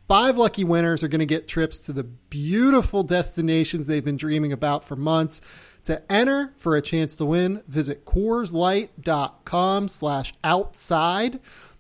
[0.08, 4.52] Five lucky winners are going to get trips to the beautiful destinations they've been dreaming
[4.52, 5.42] about for months.
[5.84, 11.40] To enter for a chance to win, visit CoorsLight.com slash outside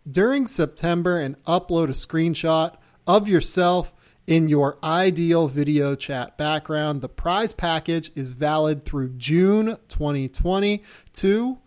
[0.10, 2.76] during September and upload a screenshot
[3.06, 3.94] of yourself
[4.26, 7.02] in your ideal video chat background.
[7.02, 11.58] The prize package is valid through June 2022.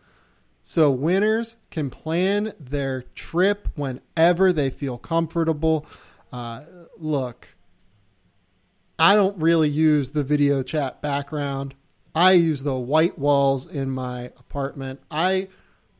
[0.62, 5.85] So winners can plan their trip whenever they feel comfortable.
[6.33, 6.64] Uh,
[6.97, 7.49] look,
[8.97, 11.74] I don't really use the video chat background
[12.15, 15.01] I use the white walls in my apartment.
[15.11, 15.49] I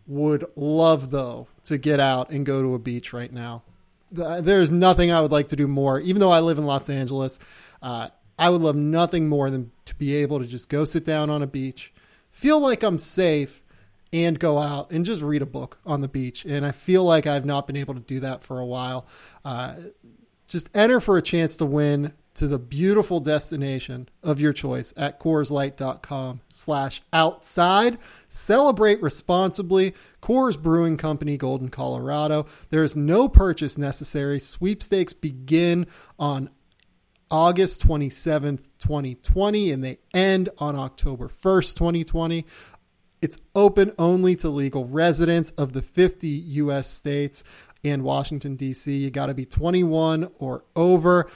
[0.07, 3.63] would love, though, to get out and go to a beach right now.
[4.11, 7.39] There's nothing I would like to do more, even though I live in Los Angeles.
[7.81, 8.09] Uh,
[8.39, 11.43] I would love nothing more than to be able to just go sit down on
[11.43, 11.93] a beach,
[12.31, 13.63] feel like I'm safe
[14.13, 16.45] and go out and just read a book on the beach.
[16.45, 19.07] And I feel like I've not been able to do that for a while.
[19.45, 19.77] Uh,
[20.47, 25.21] just enter for a chance to win to the beautiful destination of your choice at
[25.21, 27.99] CoorsLight.com slash outside.
[28.29, 29.95] Celebrate responsibly.
[30.23, 32.47] Coors Brewing Company, Golden, Colorado.
[32.71, 34.39] There is no purchase necessary.
[34.39, 35.87] Sweepstakes begin
[36.19, 36.51] on
[37.31, 42.47] August 27th, 2020, and they end on October 1st, 2020.
[43.23, 46.89] It's open only to legal residents of the 50 U.S.
[46.89, 47.45] states
[47.85, 48.97] and Washington, D.C.
[48.97, 51.31] You got to be 21 or over.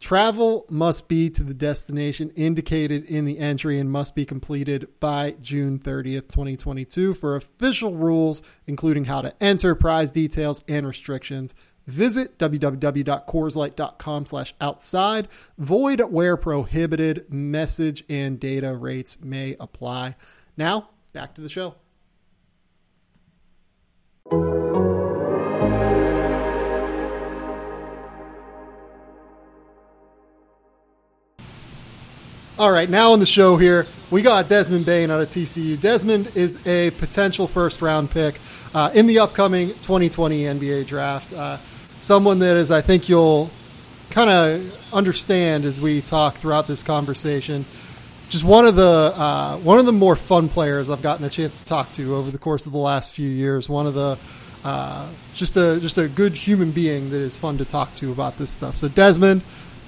[0.00, 5.36] Travel must be to the destination indicated in the entry and must be completed by
[5.42, 7.12] June 30th, 2022.
[7.12, 11.54] For official rules, including how to enter, prize details, and restrictions,
[11.86, 15.28] visit www.coorslight.com slash outside.
[15.58, 17.30] Void where prohibited.
[17.30, 20.16] Message and data rates may apply.
[20.56, 21.74] Now, back to the show.
[32.60, 35.80] All right, now on the show here, we got Desmond Bane out of TCU.
[35.80, 38.38] Desmond is a potential first round pick
[38.74, 41.32] uh, in the upcoming 2020 NBA draft.
[41.32, 41.56] Uh,
[42.00, 43.50] someone that is, I think you'll
[44.10, 47.64] kind of understand as we talk throughout this conversation.
[48.28, 51.62] Just one of the uh, one of the more fun players I've gotten a chance
[51.62, 53.70] to talk to over the course of the last few years.
[53.70, 54.18] One of the
[54.64, 58.36] uh, just a just a good human being that is fun to talk to about
[58.36, 58.76] this stuff.
[58.76, 59.40] So Desmond,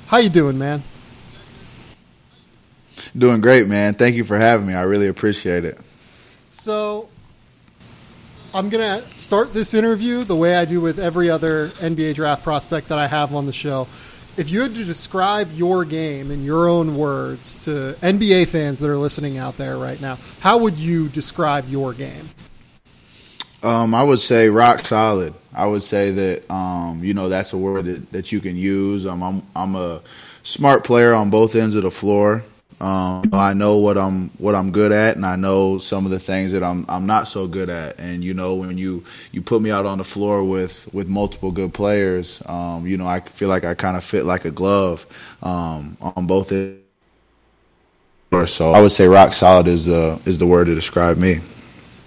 [0.07, 0.83] how you doing, man?
[3.17, 3.95] Doing great, man.
[3.95, 4.75] Thank you for having me.
[4.75, 5.79] I really appreciate it.
[6.49, 7.09] So,
[8.55, 12.43] I'm going to start this interview the way I do with every other NBA draft
[12.43, 13.89] prospect that I have on the show.
[14.37, 18.89] If you had to describe your game in your own words to NBA fans that
[18.89, 22.31] are listening out there right now, how would you describe your game?
[23.63, 25.35] Um, I would say rock solid.
[25.55, 29.07] I would say that um, you know that's a word that, that you can use.
[29.07, 30.03] Um, I'm I'm a
[30.43, 32.43] smart player on both ends of the floor.
[32.83, 36.19] Um, I know what I'm what I'm good at, and I know some of the
[36.19, 37.97] things that I'm I'm not so good at.
[38.01, 41.53] And you know, when you you put me out on the floor with with multiple
[41.53, 45.07] good players, um, you know, I feel like I kind of fit like a glove
[45.45, 46.81] um, on both ends.
[48.47, 51.41] So I would say rock solid is the is the word to describe me.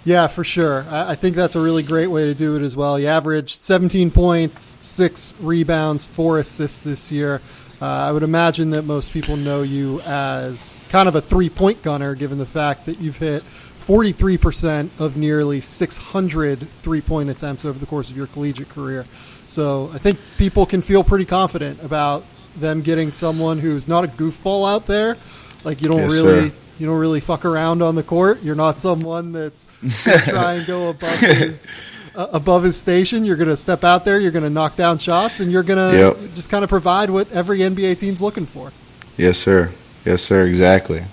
[0.03, 0.85] Yeah, for sure.
[0.91, 2.99] I think that's a really great way to do it as well.
[2.99, 7.41] You averaged 17 points, six rebounds, four assists this year.
[7.85, 11.83] Uh, I would imagine that most people know you as kind of a three point
[11.83, 17.77] gunner, given the fact that you've hit 43% of nearly 600 three point attempts over
[17.77, 19.05] the course of your collegiate career.
[19.45, 22.23] So I think people can feel pretty confident about
[22.55, 25.15] them getting someone who's not a goofball out there.
[25.63, 26.49] Like you don't yes, really.
[26.49, 26.55] Sir.
[26.79, 28.41] You don't really fuck around on the court.
[28.43, 29.67] You're not someone that's
[30.25, 31.71] try and go above his
[32.15, 33.25] above his station.
[33.25, 34.19] You're going to step out there.
[34.19, 36.33] You're going to knock down shots, and you're going to yep.
[36.33, 38.71] just kind of provide what every NBA team's looking for.
[39.17, 39.71] Yes, sir.
[40.05, 40.45] Yes, sir.
[40.45, 41.03] Exactly.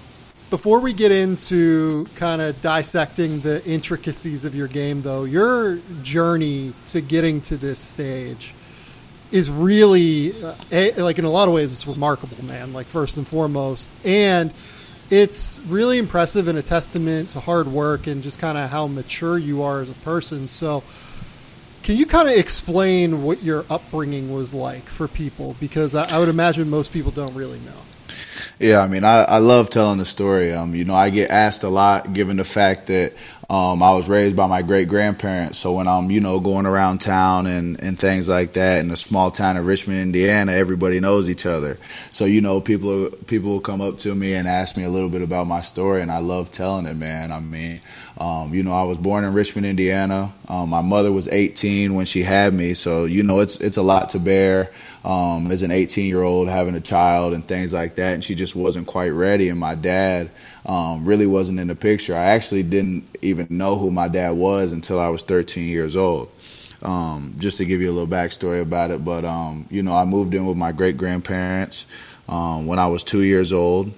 [0.51, 6.75] Before we get into kind of dissecting the intricacies of your game, though, your journey
[6.89, 8.55] to getting to this stage
[9.31, 12.75] is really, uh, a, like in a lot of ways, it's remarkable, man.
[12.75, 14.53] Like first and foremost, and
[15.13, 19.37] it's really impressive and a testament to hard work and just kind of how mature
[19.37, 20.47] you are as a person.
[20.47, 20.83] So,
[21.83, 25.55] can you kind of explain what your upbringing was like for people?
[25.61, 27.83] Because I, I would imagine most people don't really know.
[28.59, 30.51] Yeah, I mean, I, I love telling the story.
[30.51, 33.13] Um, you know, I get asked a lot, given the fact that
[33.53, 35.59] um, I was raised by my great grandparents.
[35.59, 38.97] So when I'm, you know, going around town and, and things like that in a
[38.97, 41.77] small town of Richmond, Indiana, everybody knows each other.
[42.13, 45.11] So, you know, people people will come up to me and ask me a little
[45.11, 47.31] bit about my story, and I love telling it, man.
[47.31, 47.83] I mean,
[48.23, 50.33] um, you know, I was born in Richmond, Indiana.
[50.49, 53.83] Um, my mother was 18 when she had me, so you know, it's it's a
[53.83, 54.71] lot to bear
[55.05, 58.15] um, as an 18 year old having a child and things like that.
[58.15, 59.49] And she just wasn't quite ready.
[59.49, 60.31] And my dad
[60.65, 62.15] um, really wasn't in the picture.
[62.15, 66.31] I actually didn't even know who my dad was until I was 13 years old.
[66.81, 70.05] Um, just to give you a little backstory about it, but um, you know, I
[70.05, 71.87] moved in with my great grandparents
[72.27, 73.93] when I was two years old,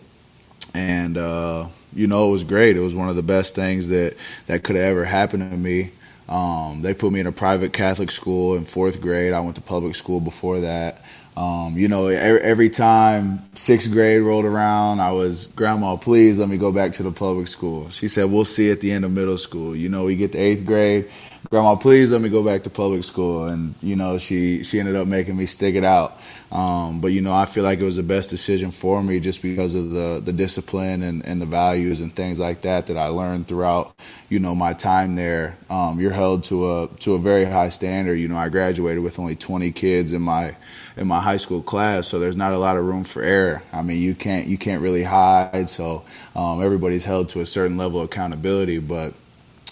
[0.74, 2.76] and uh, you know, it was great.
[2.76, 4.16] It was one of the best things that
[4.46, 5.92] that could have ever happened to me.
[6.28, 9.32] Um, they put me in a private Catholic school in fourth grade.
[9.32, 11.02] I went to public school before that.
[11.36, 16.48] Um, you know, every, every, time sixth grade rolled around, I was, Grandma, please let
[16.48, 17.90] me go back to the public school.
[17.90, 19.74] She said, We'll see at the end of middle school.
[19.74, 21.10] You know, we get to eighth grade,
[21.50, 23.46] grandma, please let me go back to public school.
[23.46, 26.18] And, you know, she, she ended up making me stick it out.
[26.50, 29.42] Um, but, you know, I feel like it was the best decision for me just
[29.42, 33.08] because of the, the discipline and, and the values and things like that that I
[33.08, 33.94] learned throughout,
[34.28, 35.56] you know, my time there.
[35.68, 38.14] Um, you're held to a, to a very high standard.
[38.14, 40.56] You know, I graduated with only 20 kids in my,
[40.96, 43.62] in my high school class, so there's not a lot of room for error.
[43.72, 45.68] I mean, you can't, you can't really hide.
[45.68, 46.04] So
[46.36, 49.14] um, everybody's held to a certain level of accountability, but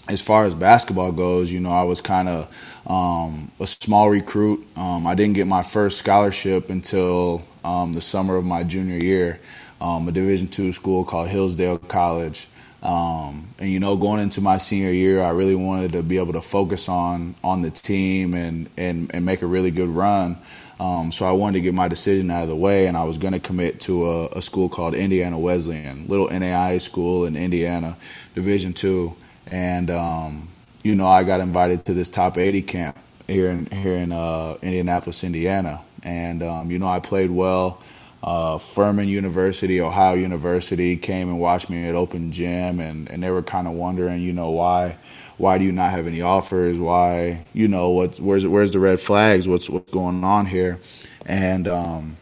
[0.09, 2.53] as far as basketball goes, you know, I was kind of
[2.85, 4.65] um, a small recruit.
[4.75, 9.39] Um, I didn't get my first scholarship until um, the summer of my junior year.
[9.79, 12.47] Um, a Division two school called Hillsdale College.
[12.81, 16.33] Um, and you know, going into my senior year, I really wanted to be able
[16.33, 20.37] to focus on on the team and and, and make a really good run.
[20.79, 23.17] Um, so I wanted to get my decision out of the way, and I was
[23.17, 27.95] going to commit to a, a, school called Indiana Wesleyan, little NAIA school in Indiana,
[28.35, 29.15] Division two
[29.47, 30.49] and um,
[30.83, 34.57] you know I got invited to this top 80 camp here in here in uh,
[34.61, 37.81] Indianapolis, Indiana, and um, you know I played well.
[38.21, 43.29] Uh, Furman University, Ohio University came and watched me at open gym, and, and they
[43.29, 44.97] were kind of wondering, you know, why
[45.37, 46.79] why do you not have any offers?
[46.79, 49.47] Why, you know, what's where's where's the red flags?
[49.47, 50.79] What's what's going on here?
[51.25, 52.17] And um,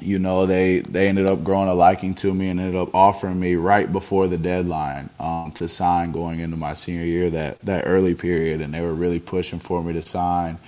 [0.00, 3.38] you know, they they ended up growing a liking to me and ended up offering
[3.40, 7.84] me right before the deadline um, to sign going into my senior year that that
[7.86, 10.58] early period, and they were really pushing for me to sign.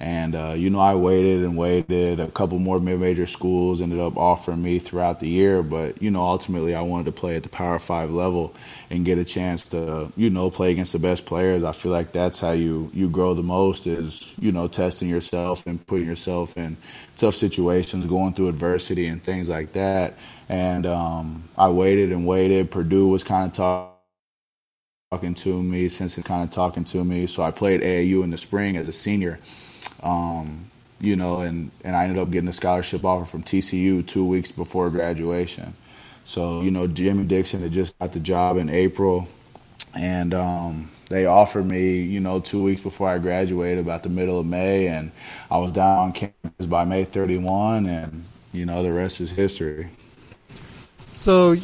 [0.00, 2.20] And, uh, you know, I waited and waited.
[2.20, 5.62] A couple more mid major schools ended up offering me throughout the year.
[5.62, 8.54] But, you know, ultimately I wanted to play at the Power Five level
[8.90, 11.64] and get a chance to, you know, play against the best players.
[11.64, 15.66] I feel like that's how you, you grow the most is, you know, testing yourself
[15.66, 16.76] and putting yourself in
[17.16, 20.14] tough situations, going through adversity and things like that.
[20.48, 22.70] And um, I waited and waited.
[22.70, 23.94] Purdue was kind of talking
[25.10, 27.26] talking to me, since kind of talking to me.
[27.26, 29.38] So I played AAU in the spring as a senior.
[30.02, 30.70] Um,
[31.00, 34.50] you know, and, and I ended up getting a scholarship offer from TCU two weeks
[34.50, 35.74] before graduation.
[36.24, 39.28] So, you know, Jamie Dixon had just got the job in April,
[39.94, 44.38] and um, they offered me, you know, two weeks before I graduated, about the middle
[44.38, 45.10] of May, and
[45.50, 49.88] I was down on campus by May 31, and, you know, the rest is history.
[51.14, 51.56] So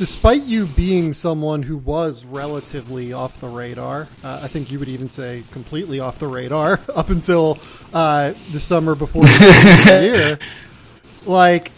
[0.00, 4.88] despite you being someone who was relatively off the radar, uh, I think you would
[4.88, 7.58] even say completely off the radar up until
[7.92, 10.38] uh, the summer before the year,
[11.26, 11.70] like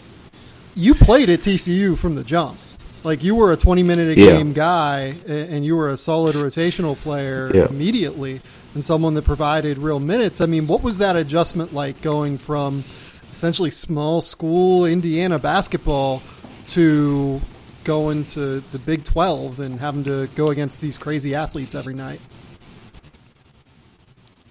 [0.73, 2.57] you played at TCU from the jump.
[3.03, 4.53] Like you were a 20 minute a game yeah.
[4.53, 7.65] guy and you were a solid rotational player yeah.
[7.65, 8.39] immediately
[8.73, 10.39] and someone that provided real minutes.
[10.39, 12.85] I mean, what was that adjustment like going from
[13.33, 16.23] essentially small school Indiana basketball
[16.67, 17.41] to
[17.83, 22.21] going to the Big 12 and having to go against these crazy athletes every night.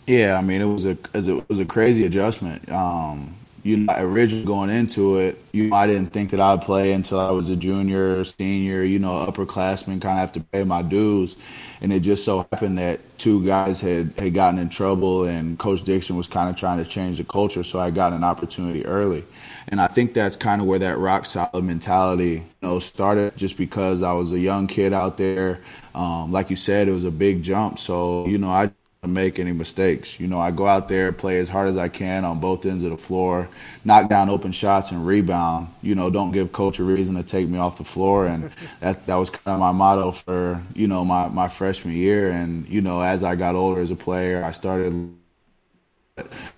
[0.07, 2.71] Yeah, I mean it was a it was a crazy adjustment.
[2.71, 6.93] Um, you know, originally going into it, you know, I didn't think that I'd play
[6.93, 10.83] until I was a junior, senior, you know, upperclassman, kind of have to pay my
[10.83, 11.37] dues.
[11.81, 15.85] And it just so happened that two guys had, had gotten in trouble, and Coach
[15.85, 19.25] Dixon was kind of trying to change the culture, so I got an opportunity early.
[19.69, 23.37] And I think that's kind of where that rock solid mentality, you know, started.
[23.37, 25.61] Just because I was a young kid out there,
[25.95, 27.79] um, like you said, it was a big jump.
[27.79, 28.71] So you know, I
[29.07, 30.21] make any mistakes.
[30.21, 32.85] You know, I go out there, play as hard as I can on both ends
[32.85, 33.49] of the floor,
[33.85, 35.69] knock down open shots and rebound.
[35.83, 39.05] You know, don't give coach a reason to take me off the floor, and that
[39.07, 42.31] that was kind of my motto for you know my my freshman year.
[42.31, 45.13] And you know, as I got older as a player, I started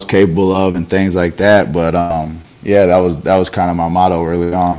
[0.01, 1.73] capable of and things like that.
[1.73, 4.79] But um, yeah, that was that was kind of my motto early on.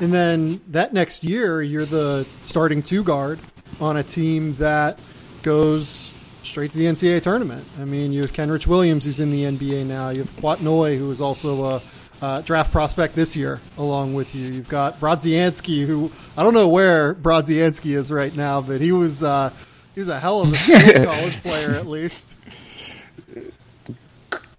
[0.00, 3.40] And then that next year, you're the starting two guard
[3.80, 5.00] on a team that
[5.42, 6.12] goes
[6.42, 7.64] straight to the NCAA tournament.
[7.80, 10.10] I mean, you have Kenrich Williams, who's in the NBA now.
[10.10, 11.82] You have Kouat Noi, who is also
[12.22, 14.46] a draft prospect this year, along with you.
[14.46, 19.22] You've got Brodziansky, who I don't know where Brodziansky is right now, but he was
[19.22, 19.52] uh,
[19.94, 22.36] he was a hell of a college player, at least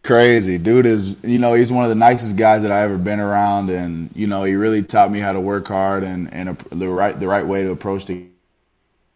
[0.10, 0.58] crazy.
[0.58, 3.70] Dude is you know he's one of the nicest guys that i ever been around
[3.70, 6.90] and you know he really taught me how to work hard and and a, the
[6.90, 8.26] right the right way to approach the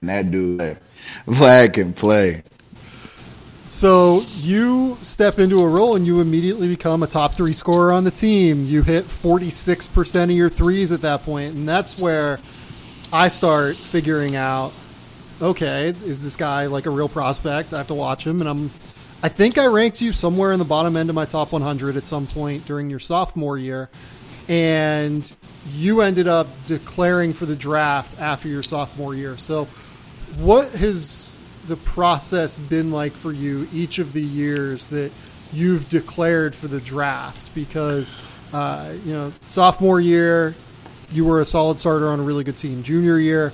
[0.02, 0.78] and that dude
[1.28, 2.44] Vlad can play.
[3.64, 8.04] So you step into a role and you immediately become a top three scorer on
[8.04, 8.66] the team.
[8.66, 12.40] You hit 46% of your threes at that point and that's where
[13.12, 14.74] i start figuring out
[15.42, 17.74] okay is this guy like a real prospect?
[17.74, 18.70] I have to watch him and i'm
[19.24, 22.06] I think I ranked you somewhere in the bottom end of my top 100 at
[22.06, 23.90] some point during your sophomore year,
[24.50, 25.32] and
[25.72, 29.38] you ended up declaring for the draft after your sophomore year.
[29.38, 29.64] So,
[30.40, 31.38] what has
[31.70, 35.14] the process been like for you each of the years that
[35.54, 37.56] you've declared for the draft?
[37.56, 38.18] Because
[38.52, 40.54] uh, you know, sophomore year,
[41.14, 42.84] you were a solid starter on a really good team.
[42.84, 43.54] Junior year,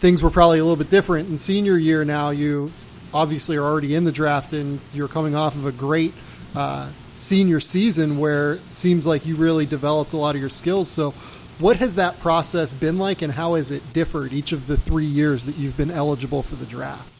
[0.00, 1.28] things were probably a little bit different.
[1.28, 2.72] And senior year, now you
[3.12, 6.14] obviously are already in the draft and you're coming off of a great
[6.54, 10.88] uh, senior season where it seems like you really developed a lot of your skills.
[10.88, 11.12] So,
[11.60, 15.04] what has that process been like, and how has it differed each of the three
[15.04, 17.12] years that you've been eligible for the draft?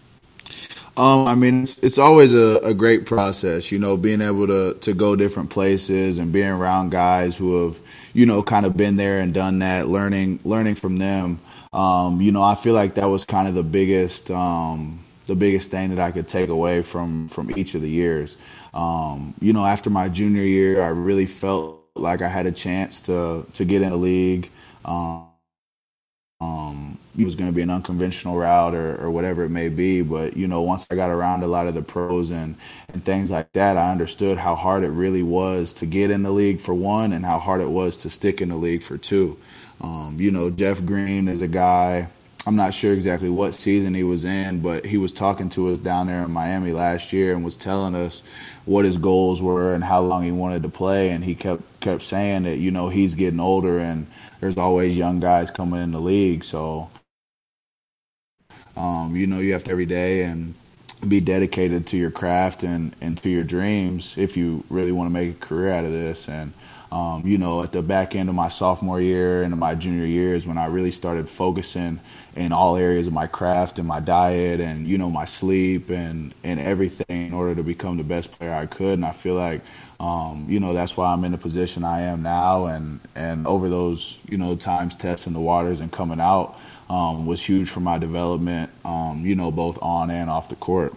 [0.97, 4.75] Um, I mean, it's, it's always a, a, great process, you know, being able to,
[4.81, 7.81] to go different places and being around guys who have,
[8.13, 11.39] you know, kind of been there and done that, learning learning from them.
[11.73, 15.01] Um, you know, I feel like that was kind of the biggest um,
[15.31, 18.37] the biggest thing that I could take away from from each of the years.
[18.75, 23.01] Um, you know, after my junior year, I really felt like I had a chance
[23.03, 24.51] to to get in the league.
[24.85, 25.29] Um,
[26.41, 30.01] um, it was going to be an unconventional route or, or, whatever it may be.
[30.01, 32.57] But you know, once I got around a lot of the pros and
[32.93, 36.33] and things like that, I understood how hard it really was to get in the
[36.33, 39.39] league for one, and how hard it was to stick in the league for two.
[39.81, 42.09] Um, you know, Jeff Green is a guy
[42.51, 45.79] I'm not sure exactly what season he was in, but he was talking to us
[45.79, 48.25] down there in Miami last year and was telling us
[48.65, 51.11] what his goals were and how long he wanted to play.
[51.11, 54.09] And he kept kept saying that you know he's getting older and
[54.41, 56.43] there's always young guys coming in the league.
[56.43, 56.91] So
[58.77, 60.55] um, you know you have to every day and
[61.07, 65.13] be dedicated to your craft and, and to your dreams if you really want to
[65.13, 66.29] make a career out of this.
[66.29, 66.53] And
[66.91, 70.47] um, you know, at the back end of my sophomore year and my junior years
[70.49, 72.01] when I really started focusing
[72.37, 76.33] in all areas of my craft and my diet and, you know, my sleep and,
[76.45, 78.95] and everything in order to become the best player I could.
[78.95, 79.63] And I feel like,
[79.99, 82.67] um, you know, that's why I'm in the position I am now.
[82.67, 86.59] And, and over those, you know, times testing the waters and coming out
[86.89, 90.95] um, was huge for my development, um, you know, both on and off the court.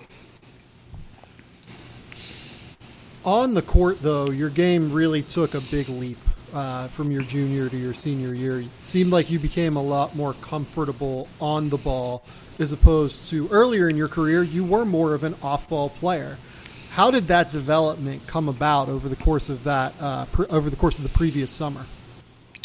[3.26, 6.18] On the court, though, your game really took a big leap
[6.54, 8.62] uh, from your junior to your senior year.
[8.62, 12.24] It seemed like you became a lot more comfortable on the ball
[12.60, 16.38] as opposed to earlier in your career, you were more of an off ball player.
[16.92, 20.76] How did that development come about over the course of that, uh, pr- over the
[20.76, 21.86] course of the previous summer?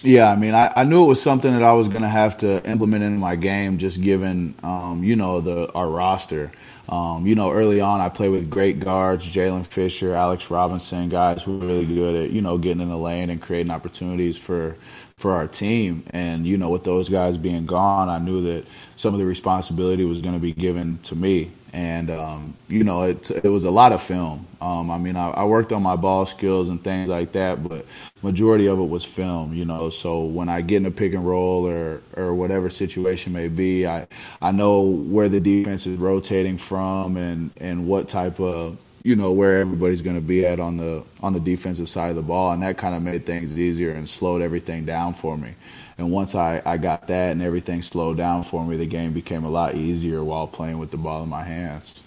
[0.02, 2.36] Yeah, I mean, I, I knew it was something that I was going to have
[2.38, 6.52] to implement in my game, just given, um, you know, the our roster.
[6.88, 11.42] Um, you know, early on, I played with great guards, Jaylen Fisher, Alex Robinson, guys
[11.42, 14.76] who were really good at, you know, getting in the lane and creating opportunities for
[15.18, 16.04] for our team.
[16.10, 18.66] And you know, with those guys being gone, I knew that
[18.96, 23.02] some of the responsibility was going to be given to me and um, you know
[23.02, 24.46] it, it was a lot of film.
[24.60, 27.86] Um, I mean, I, I, worked on my ball skills and things like that, but
[28.22, 29.54] majority of it was film.
[29.54, 33.32] You know, so when I get in a pick and roll or or whatever situation
[33.32, 34.06] may be, I
[34.42, 39.32] I know where the defense is rotating from and and what type of you know
[39.32, 42.52] where everybody's going to be at on the on the defensive side of the ball,
[42.52, 45.54] and that kind of made things easier and slowed everything down for me.
[45.98, 49.44] And once I, I got that and everything slowed down for me, the game became
[49.44, 52.04] a lot easier while playing with the ball in my hands.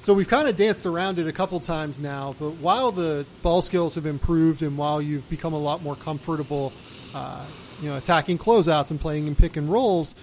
[0.00, 3.62] So we've kind of danced around it a couple times now, but while the ball
[3.62, 6.72] skills have improved and while you've become a lot more comfortable,
[7.14, 7.46] uh,
[7.80, 10.16] you know, attacking closeouts and playing in pick and rolls,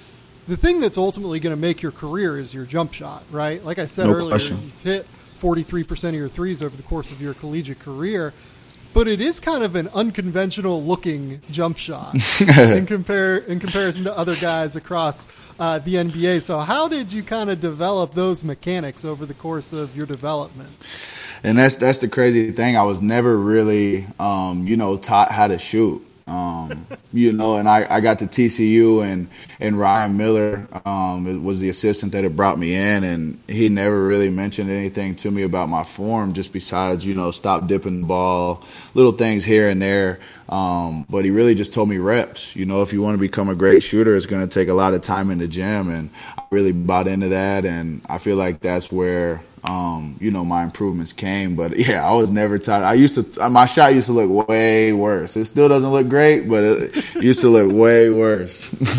[0.49, 3.63] the thing that's ultimately going to make your career is your jump shot, right?
[3.63, 4.61] Like I said no earlier, question.
[4.63, 5.07] you've hit
[5.39, 8.33] 43% of your threes over the course of your collegiate career
[8.93, 14.17] but it is kind of an unconventional looking jump shot in compare in comparison to
[14.17, 15.27] other guys across
[15.59, 16.41] uh, the NBA.
[16.41, 20.69] So, how did you kind of develop those mechanics over the course of your development?
[21.43, 22.75] And that's that's the crazy thing.
[22.75, 26.05] I was never really, um, you know, taught how to shoot.
[26.29, 29.27] Um, you know, and I, I got to TCU and,
[29.59, 34.05] and Ryan Miller um, was the assistant that had brought me in, and he never
[34.05, 38.07] really mentioned anything to me about my form, just besides you know stop dipping the
[38.07, 40.19] ball, little things here and there.
[40.49, 42.55] Um, but he really just told me reps.
[42.55, 44.73] You know, if you want to become a great shooter, it's going to take a
[44.73, 48.37] lot of time in the gym, and I really bought into that, and I feel
[48.37, 51.55] like that's where um, you know, my improvements came.
[51.55, 52.83] But yeah, I was never taught.
[52.83, 55.37] I used to, my shot used to look way worse.
[55.37, 58.73] It still doesn't look great, but it used to look way worse.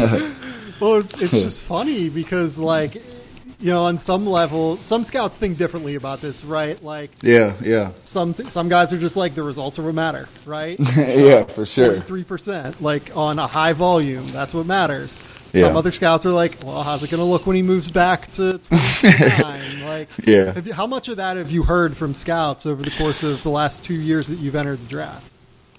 [0.80, 5.94] well, it's just funny because, like, you know, on some level, some scouts think differently
[5.94, 6.82] about this, right?
[6.82, 7.92] Like, yeah, yeah.
[7.94, 10.78] Some some guys are just like the results are what matter, right?
[10.96, 12.00] yeah, for sure.
[12.00, 15.18] Three percent, like on a high volume, that's what matters.
[15.50, 15.78] Some yeah.
[15.78, 18.58] other scouts are like, well, how's it going to look when he moves back to
[18.68, 19.84] 29?
[19.84, 20.58] like, yeah.
[20.58, 23.50] You, how much of that have you heard from scouts over the course of the
[23.50, 25.29] last two years that you've entered the draft?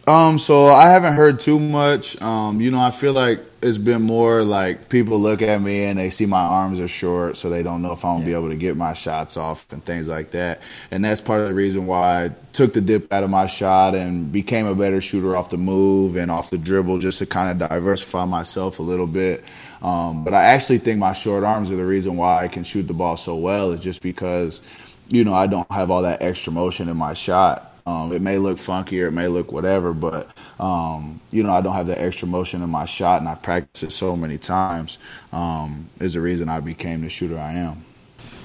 [0.07, 2.19] Um, so I haven't heard too much.
[2.21, 5.99] Um, you know, I feel like it's been more like people look at me and
[5.99, 8.49] they see my arms are short, so they don't know if I'm gonna be able
[8.49, 10.59] to get my shots off and things like that.
[10.89, 13.93] And that's part of the reason why I took the dip out of my shot
[13.93, 17.61] and became a better shooter off the move and off the dribble, just to kind
[17.61, 19.43] of diversify myself a little bit.
[19.83, 22.87] Um, but I actually think my short arms are the reason why I can shoot
[22.87, 23.71] the ball so well.
[23.71, 24.61] Is just because,
[25.09, 27.70] you know, I don't have all that extra motion in my shot.
[27.91, 31.61] Um, it may look funky or it may look whatever, but um, you know I
[31.61, 34.97] don't have that extra motion in my shot, and I've practiced it so many times.
[35.33, 37.83] Um, is the reason I became the shooter I am.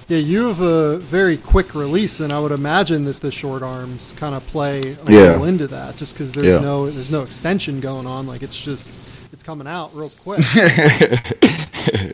[0.09, 4.15] Yeah, you have a very quick release, and I would imagine that the short arms
[4.17, 5.19] kind of play a Yeah.
[5.33, 6.61] little into that, just because there's Yeah.
[6.61, 8.27] no there's no extension going on.
[8.27, 8.93] Like it's just
[9.33, 10.41] it's coming out real quick.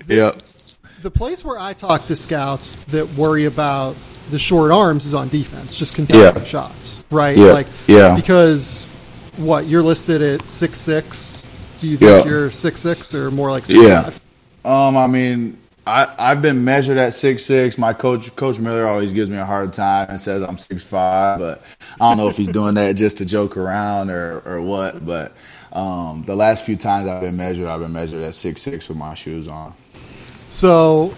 [0.09, 0.33] Yeah.
[1.03, 3.97] the place where I talk to scouts that worry about
[4.33, 6.45] the short arms is on defense, just contesting Yeah.
[6.45, 7.37] shots, right?
[7.37, 8.17] Yeah, Like, yeah.
[8.17, 8.85] Because
[9.37, 11.47] what you're listed at six six.
[11.81, 12.31] Do you think Yeah.
[12.31, 14.03] you're six six or more like six Yeah.
[14.03, 14.21] five?
[14.65, 17.77] Um, I mean, I I've been measured at six six.
[17.77, 21.39] My coach, Coach Miller, always gives me a hard time and says I'm six five,
[21.41, 21.63] but
[22.01, 25.05] I don't know if he's doing that just to joke around or or what.
[25.05, 25.33] But
[25.73, 28.97] um, the last few times I've been measured, I've been measured at six six with
[28.99, 29.75] my shoes on.
[30.49, 31.13] So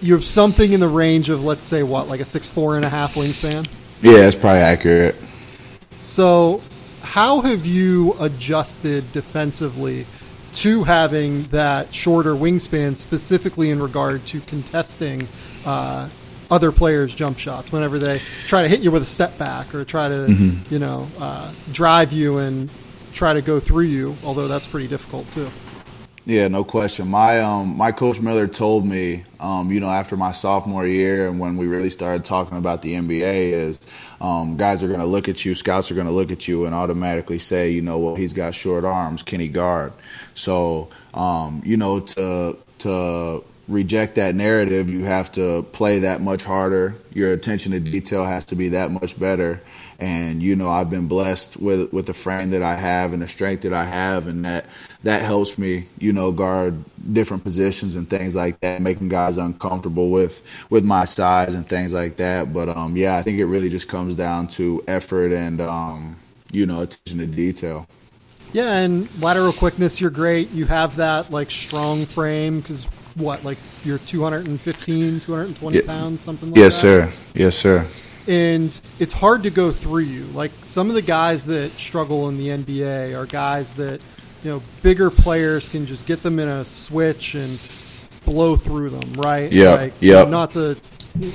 [0.00, 2.84] you have something in the range of let's say what, like a six four and
[2.84, 3.68] a half wingspan.
[4.02, 5.16] Yeah, that's probably accurate.
[6.00, 6.62] So,
[7.02, 10.06] how have you adjusted defensively
[10.52, 15.26] to having that shorter wingspan, specifically in regard to contesting
[15.64, 16.08] uh,
[16.50, 19.84] other players' jump shots whenever they try to hit you with a step back or
[19.84, 20.26] try to,
[20.70, 22.70] you know, uh, drive you and
[23.12, 24.16] try to go through you?
[24.24, 25.48] Although that's pretty difficult too.
[26.26, 27.08] Yeah, no question.
[27.08, 31.40] My um my coach Miller told me, um, you know, after my sophomore year and
[31.40, 33.80] when we really started talking about the NBA is
[34.20, 37.38] um, guys are gonna look at you, scouts are gonna look at you and automatically
[37.38, 39.92] say, you know, well he's got short arms, can he guard?
[40.34, 46.44] So um, you know, to to reject that narrative, you have to play that much
[46.44, 46.96] harder.
[47.14, 49.62] Your attention to detail has to be that much better.
[49.98, 53.28] And you know, I've been blessed with with the frame that I have and the
[53.28, 54.66] strength that I have, and that
[55.02, 60.10] that helps me, you know, guard different positions and things like that, making guys uncomfortable
[60.10, 62.52] with with my size and things like that.
[62.52, 66.16] But um, yeah, I think it really just comes down to effort and um,
[66.52, 67.86] you know, attention to detail.
[68.52, 70.50] Yeah, and lateral quickness, you're great.
[70.50, 75.82] You have that like strong frame because what, like you're 215, 220 Yeah.
[75.86, 76.88] pounds, something like Yes, that.
[76.88, 77.34] Yes, sir.
[77.34, 77.86] Yes, sir.
[78.28, 80.24] and it's hard to go through you.
[80.34, 84.00] Like some of the guys that struggle in the NBA are guys that
[84.42, 87.58] you know bigger players can just get them in a switch and
[88.24, 89.50] blow through them, right?
[89.50, 90.28] Yeah, Like, yep.
[90.28, 90.76] Not to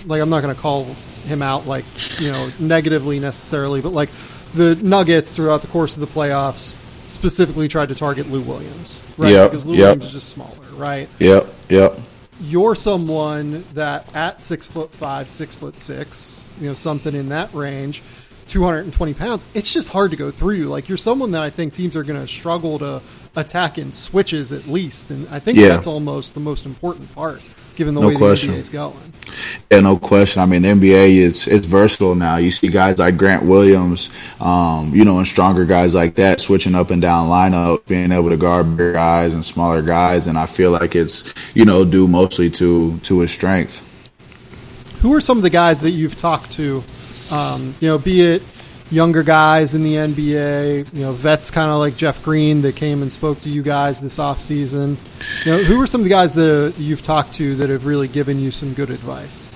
[0.05, 0.85] like I'm not going to call
[1.25, 1.85] him out like
[2.19, 4.09] you know negatively necessarily, but like
[4.53, 9.31] the Nuggets throughout the course of the playoffs specifically tried to target Lou Williams, right?
[9.31, 9.81] Yep, Because Lou yep.
[9.83, 11.07] Williams is just smaller, right?
[11.19, 11.47] Yep.
[11.69, 11.99] Yep.
[12.41, 17.53] you're someone that at six foot five, six foot six, you know, something in that
[17.53, 18.01] range,
[18.47, 20.65] 220 pounds, it's just hard to go through you.
[20.69, 23.01] Like you're someone that I think teams are going to struggle to
[23.35, 25.09] attack in switches at least.
[25.11, 25.69] And I think Yeah.
[25.69, 27.41] that's almost the most important part
[27.75, 28.51] given the No way question.
[28.51, 29.13] the NBA is going.
[29.69, 30.41] Yeah, no question.
[30.41, 32.37] I mean, the NBA is it's versatile now.
[32.37, 34.09] You see guys like Grant Williams,
[34.39, 38.29] um, you know, and stronger guys like that switching up and down lineup, being able
[38.29, 42.07] to guard bigger guys and smaller guys, and I feel like it's you know due
[42.07, 43.81] mostly to to his strength.
[45.01, 46.83] Who are some of the guys that you've talked to,
[47.31, 48.43] um, you know, be it
[48.91, 53.01] younger guys in the NBA, you know, vets kind of like Jeff Green that came
[53.01, 54.97] and spoke to you guys this offseason.
[55.45, 58.07] You know, who are some of the guys that you've talked to that have really
[58.07, 59.49] given you some good advice?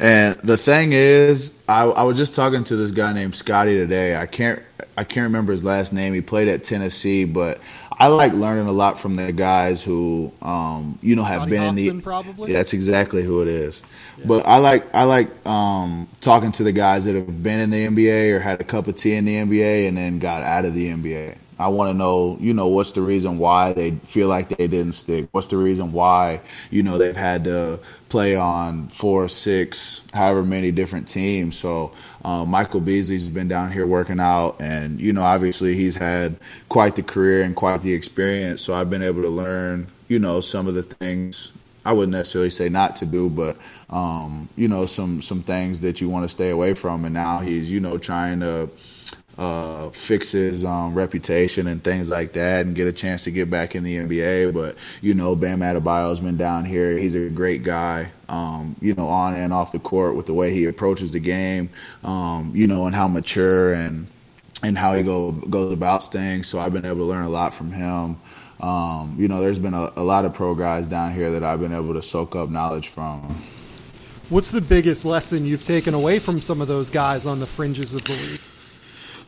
[0.00, 4.16] And the thing is, I, I was just talking to this guy named Scotty today.
[4.16, 4.62] I can't
[4.96, 6.14] I can't remember his last name.
[6.14, 7.60] He played at Tennessee, but
[8.00, 11.76] I like learning a lot from the guys who, um, you know, have been in
[11.76, 12.02] Hopson, the.
[12.02, 12.52] probably?
[12.52, 13.82] Yeah, that's exactly who it is.
[14.24, 17.86] But I like I like um, talking to the guys that have been in the
[17.86, 20.74] NBA or had a cup of tea in the NBA and then got out of
[20.74, 21.36] the NBA.
[21.60, 24.92] I want to know, you know, what's the reason why they feel like they didn't
[24.92, 25.28] stick?
[25.32, 30.70] What's the reason why, you know, they've had to play on four, six, however many
[30.70, 31.58] different teams?
[31.58, 31.92] So
[32.24, 36.36] um, Michael Beasley's been down here working out, and you know, obviously he's had
[36.68, 38.60] quite the career and quite the experience.
[38.60, 41.52] So I've been able to learn, you know, some of the things
[41.84, 43.56] I wouldn't necessarily say not to do, but
[43.88, 47.04] um, you know, some some things that you want to stay away from.
[47.04, 48.68] And now he's, you know, trying to
[49.38, 53.48] uh, fix his um, reputation and things like that, and get a chance to get
[53.48, 54.52] back in the NBA.
[54.52, 56.98] But you know, Bam Adebayo's been down here.
[56.98, 58.10] He's a great guy.
[58.28, 61.70] Um, you know, on and off the court with the way he approaches the game.
[62.02, 64.08] Um, you know, and how mature and
[64.64, 66.48] and how he go goes about things.
[66.48, 68.16] So I've been able to learn a lot from him.
[68.60, 71.60] Um, you know, there's been a, a lot of pro guys down here that I've
[71.60, 73.40] been able to soak up knowledge from.
[74.30, 77.94] What's the biggest lesson you've taken away from some of those guys on the fringes
[77.94, 78.40] of the league?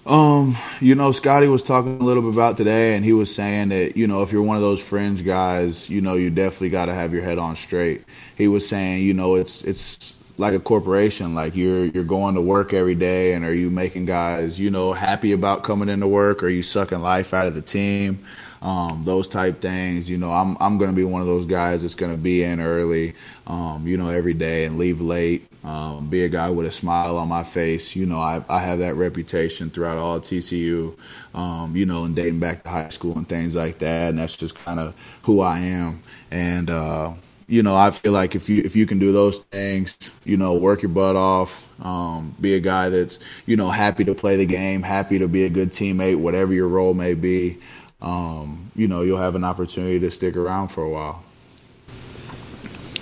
[0.07, 3.69] Um, you know, Scotty was talking a little bit about today, and he was saying
[3.69, 6.87] that you know if you're one of those fringe guys, you know you definitely got
[6.87, 8.05] to have your head on straight.
[8.37, 11.35] He was saying, you know, it's it's like a corporation.
[11.35, 14.93] Like you're you're going to work every day, and are you making guys, you know,
[14.93, 16.43] happy about coming into work?
[16.43, 18.25] Or are you sucking life out of the team?
[18.63, 20.11] Um, those type things.
[20.11, 22.43] You know, I'm I'm going to be one of those guys that's going to be
[22.43, 23.15] in early,
[23.47, 25.47] um, you know, every day and leave late.
[25.63, 27.95] Um, be a guy with a smile on my face.
[27.95, 30.97] You know, I, I have that reputation throughout all TCU,
[31.35, 34.11] um, you know, and dating back to high school and things like that.
[34.11, 36.01] And that's just kind of who I am.
[36.31, 37.13] And, uh,
[37.51, 40.55] you know, I feel like if you if you can do those things, you know,
[40.55, 44.47] work your butt off, um, be a guy that's you know happy to play the
[44.47, 47.59] game, happy to be a good teammate, whatever your role may be,
[48.03, 51.23] um, you know, you'll have an opportunity to stick around for a while.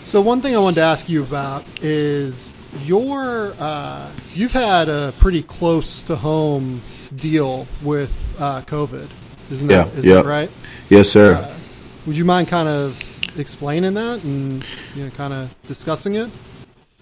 [0.03, 2.51] So one thing I wanted to ask you about is
[2.85, 6.81] your uh, you've had a pretty close to home
[7.15, 8.11] deal with
[8.41, 9.09] uh, COVID,
[9.51, 10.15] isn't that Yeah, is yeah.
[10.15, 10.51] that right?
[10.89, 11.35] Yes, sir.
[11.35, 11.55] Uh,
[12.07, 12.99] would you mind kind of
[13.39, 14.65] explaining that and
[14.95, 16.31] you know kind of discussing it?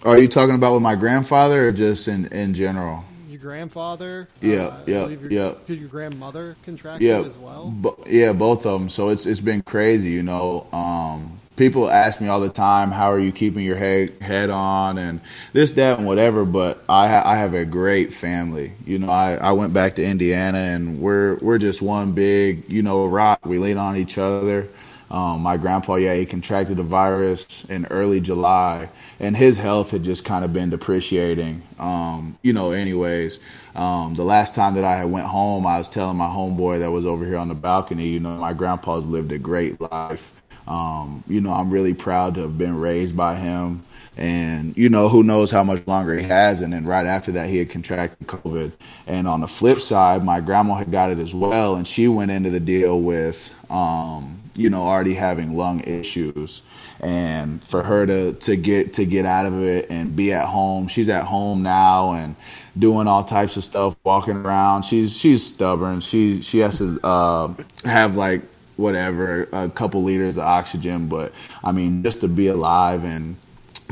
[0.03, 3.05] Are you talking about with my grandfather or just in in general?
[3.37, 5.53] Your grandfather, Yeah, uh, yeah, your, yeah.
[5.67, 7.71] Did your grandmother contract yeah, it as well?
[7.71, 8.89] bo- yeah, both of them.
[8.89, 10.65] So it's it's been crazy, you know.
[10.73, 14.97] Um, people ask me all the time, "How are you keeping your head head on?"
[14.97, 15.21] and
[15.53, 16.45] this, that, and whatever.
[16.45, 18.73] But I ha- I have a great family.
[18.87, 22.81] You know, I, I went back to Indiana, and we're we're just one big you
[22.81, 23.45] know rock.
[23.45, 24.67] We lean on each other.
[25.09, 28.89] Um, my grandpa, yeah, he contracted the virus in early July,
[29.19, 31.61] and his health had just kind of been depreciating.
[31.79, 33.39] Um, you know, anyways,
[33.75, 37.05] um, the last time that I went home, I was telling my homeboy that was
[37.05, 40.33] over here on the balcony, you know, my grandpa's lived a great life.
[40.67, 43.83] Um, you know, I'm really proud to have been raised by him.
[44.17, 46.61] And, you know, who knows how much longer he has.
[46.61, 48.71] And then right after that, he had contracted COVID.
[49.05, 51.75] And on the flip side, my grandma had got it as well.
[51.75, 56.63] And she went into the deal with, um, you know, already having lung issues.
[56.99, 60.87] And for her to, to get to get out of it and be at home,
[60.87, 62.35] she's at home now and
[62.77, 64.83] doing all types of stuff, walking around.
[64.83, 65.99] She's she's stubborn.
[65.99, 67.53] She she has to uh,
[67.85, 68.41] have like
[68.77, 73.35] whatever a couple liters of oxygen, but I mean just to be alive and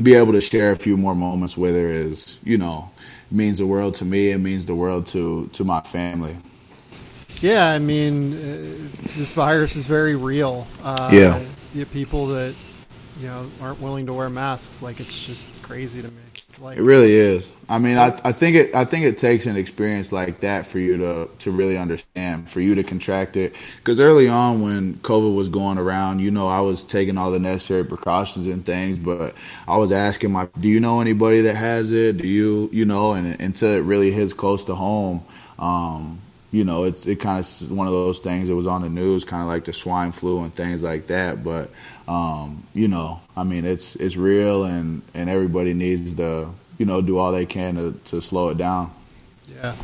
[0.02, 2.90] be able to share a few more moments with her is you know
[3.32, 4.32] means the world to me.
[4.32, 6.38] It means the world to to my family.
[7.42, 10.68] Yeah, I mean, uh, this virus is very real.
[10.84, 11.42] Uh, Yeah.
[11.74, 12.56] you people that
[13.20, 14.82] you know aren't willing to wear masks.
[14.82, 16.14] Like it's just crazy to me.
[16.62, 17.52] Like It really is.
[17.68, 18.74] I mean, I, I think it.
[18.76, 22.62] I think it takes an experience like that for you to to really understand, for
[22.62, 23.54] you to contract it.
[23.78, 27.40] Because early on, when COVID was going around, you know, I was taking all the
[27.40, 29.36] necessary precautions and things, but
[29.68, 32.18] I was asking my, do you know anybody that has it?
[32.20, 35.26] Do you, you know, and until it really hits close to home,
[35.60, 36.22] um,
[36.56, 39.26] you know, it's it kind of one of those things that was on the news,
[39.26, 41.44] kind of like the swine flu and things like that.
[41.44, 41.70] But
[42.08, 47.02] um, you know, I mean, it's it's real, and and everybody needs to you know
[47.02, 48.94] do all they can to, to slow it down.
[49.54, 49.76] Yeah.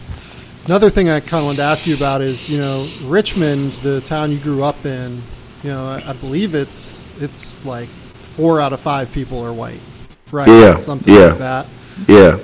[0.65, 3.99] Another thing I kind of wanted to ask you about is, you know, Richmond, the
[3.99, 5.21] town you grew up in.
[5.63, 9.81] You know, I, I believe it's it's like four out of five people are white,
[10.31, 10.47] right?
[10.47, 11.25] Yeah, something yeah.
[11.25, 11.67] like that.
[12.07, 12.39] Yeah.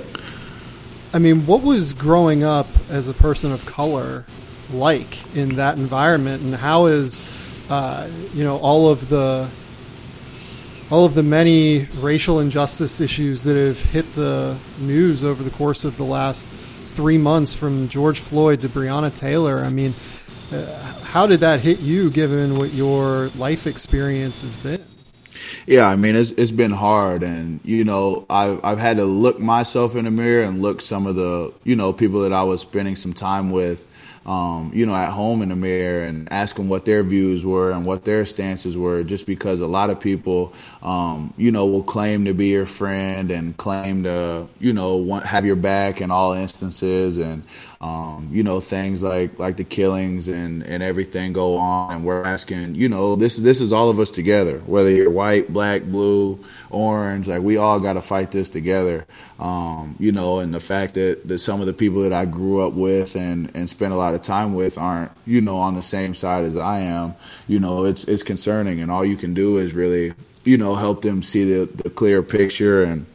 [1.12, 4.24] I mean, what was growing up as a person of color
[4.72, 7.24] like in that environment, and how is,
[7.70, 9.48] uh, you know, all of the
[10.90, 15.84] all of the many racial injustice issues that have hit the news over the course
[15.84, 19.58] of the last three months, from George Floyd to Breonna Taylor.
[19.58, 19.94] I mean,
[20.52, 24.84] uh, how did that hit you, given what your life experience has been?
[25.66, 29.38] Yeah, I mean it's it's been hard, and you know I've I've had to look
[29.38, 32.60] myself in the mirror and look some of the you know people that I was
[32.62, 33.86] spending some time with,
[34.26, 37.70] um, you know, at home in the mirror and ask them what their views were
[37.70, 39.02] and what their stances were.
[39.02, 40.52] Just because a lot of people,
[40.82, 45.24] um, you know, will claim to be your friend and claim to you know want
[45.26, 47.42] have your back in all instances, and
[47.80, 52.24] um, you know things like like the killings and and everything go on, and we're
[52.24, 56.44] asking, you know, this this is all of us together, whether you're white, black, blue,
[56.70, 59.06] orange, like we all got to fight this together,
[59.38, 62.66] um, you know, and the fact that that some of the people that I grew
[62.66, 65.82] up with and and spent a lot of time with aren't, you know, on the
[65.82, 67.14] same side as I am,
[67.46, 71.02] you know, it's it's concerning, and all you can do is really, you know, help
[71.02, 73.06] them see the the clear picture and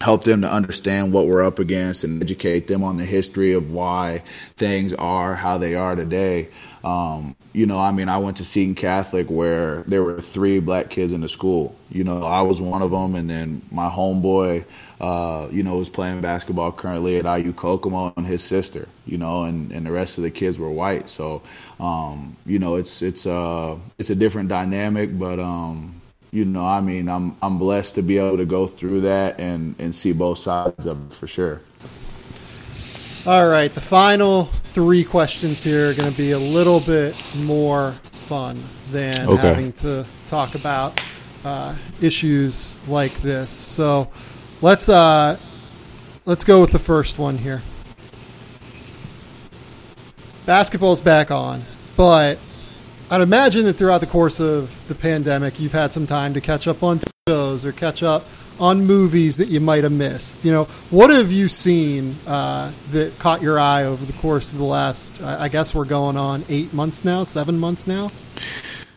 [0.00, 3.70] help them to understand what we're up against and educate them on the history of
[3.70, 4.22] why
[4.56, 6.48] things are how they are today.
[6.84, 10.90] Um, you know, I mean, I went to Seton Catholic where there were three black
[10.90, 11.74] kids in the school.
[11.90, 14.64] You know, I was one of them, and then my homeboy,
[15.00, 18.88] uh, you know, was playing basketball currently at IU Kokomo, and his sister.
[19.06, 21.08] You know, and, and the rest of the kids were white.
[21.08, 21.42] So,
[21.80, 25.95] um, you know, it's it's uh it's a different dynamic, but um,
[26.36, 29.74] you know, I mean, I'm I'm blessed to be able to go through that and
[29.78, 31.62] and see both sides of it for sure.
[33.26, 34.44] All right, the final
[34.74, 39.48] three questions here are going to be a little bit more fun than Okay.
[39.48, 41.00] having to talk about
[41.42, 43.50] uh, issues like this.
[43.50, 44.10] So
[44.60, 45.38] let's uh,
[46.26, 47.62] let's go with the first one here.
[50.44, 51.62] Basketball's back on,
[51.96, 52.38] but
[53.08, 56.66] I'd imagine that throughout the course of the pandemic, you've had some time to catch
[56.66, 58.24] up on shows or catch up
[58.58, 60.44] on movies that you might have missed.
[60.44, 64.58] You know, what have you seen uh, that caught your eye over the course of
[64.58, 65.22] the last?
[65.22, 68.10] I I guess we're going on eight months now, seven months now.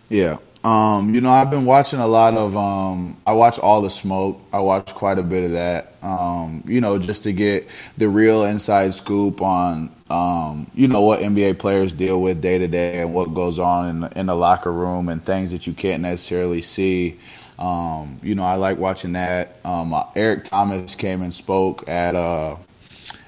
[0.10, 0.38] Yeah.
[0.64, 4.41] Um, you know, I've been watching a lot of um I watch all the smoke.
[4.52, 5.94] I watch quite a bit of that.
[6.02, 7.68] Um, you know, just to get
[7.98, 12.68] the real inside scoop on um, you know, what NBA players deal with day to
[12.68, 15.73] day and what goes on in the, in the locker room and things that you
[15.73, 17.19] can't necessarily see.
[17.60, 19.60] Um, you know, I like watching that.
[19.64, 22.56] Um, uh, Eric Thomas came and spoke at uh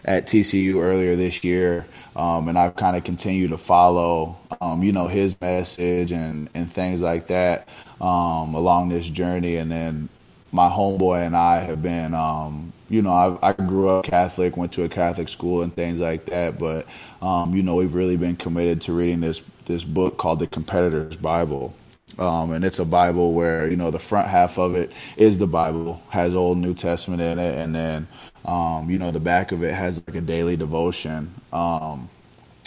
[0.04, 1.86] at TCU earlier this year,
[2.16, 6.72] um, and I've kind of continued to follow, um, you know, his message and and
[6.72, 7.68] things like that
[8.00, 9.58] um, along this journey.
[9.58, 10.10] And then
[10.52, 14.74] my homeboy and I have been, um, you know, I, I grew up Catholic, went
[14.74, 16.86] to a Catholic school and things like that, but
[17.22, 21.18] um, you know, we've really been committed to reading this this book called the Competitor's
[21.18, 21.74] Bible.
[22.20, 25.48] Um, and it's a Bible where you know the front half of it is the
[25.48, 28.08] Bible, has Old New Testament in it, and then
[28.46, 32.10] um, you know the back of it has like a daily devotion um,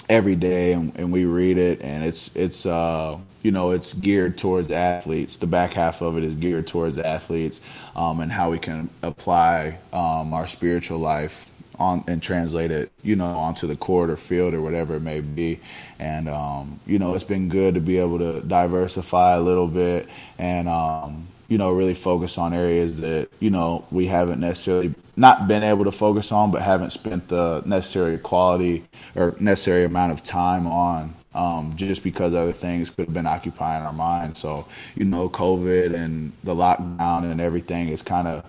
[0.08, 4.38] every day, and, and we read it, and it's it's uh, you know it's geared
[4.38, 5.36] towards athletes.
[5.38, 7.60] The back half of it is geared towards athletes
[7.96, 13.16] um, and how we can apply um, our spiritual life on and translate it, you
[13.16, 15.60] know, onto the court or field or whatever it may be.
[15.98, 20.08] And um, you know, it's been good to be able to diversify a little bit
[20.38, 25.46] and um, you know, really focus on areas that, you know, we haven't necessarily not
[25.46, 28.84] been able to focus on but haven't spent the necessary quality
[29.14, 31.14] or necessary amount of time on.
[31.34, 34.38] Um, just because other things could have been occupying our minds.
[34.38, 38.44] So, you know, COVID and the lockdown and everything has kind of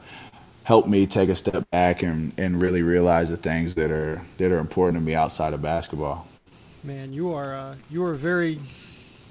[0.65, 4.51] helped me take a step back and, and really realize the things that are that
[4.51, 6.27] are important to me outside of basketball.
[6.83, 8.59] Man, you are uh, you are very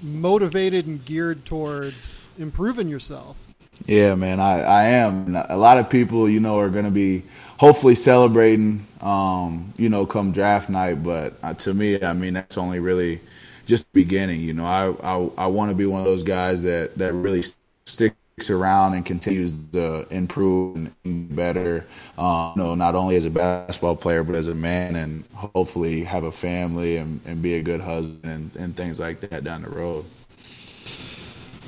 [0.01, 3.37] motivated and geared towards improving yourself.
[3.85, 5.35] Yeah, man, I, I am.
[5.35, 7.23] A lot of people, you know, are going to be
[7.57, 11.03] hopefully celebrating, um, you know, come draft night.
[11.03, 13.21] But uh, to me, I mean, that's only really
[13.65, 14.41] just the beginning.
[14.41, 17.43] You know, I I, I want to be one of those guys that that really
[17.85, 21.85] sticks around and continues to improve and better.
[22.17, 26.03] Um, you know, not only as a basketball player, but as a man, and hopefully
[26.03, 29.61] have a family and, and be a good husband and, and things like that down
[29.61, 30.05] the road.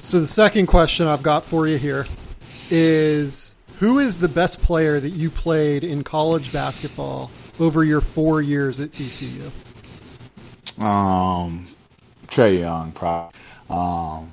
[0.07, 2.05] So the second question I've got for you here
[2.69, 7.29] is who is the best player that you played in college basketball
[7.59, 9.51] over your four years at TCU?
[10.81, 11.67] Um,
[12.27, 13.37] Trae Young, probably.
[13.69, 14.31] Um,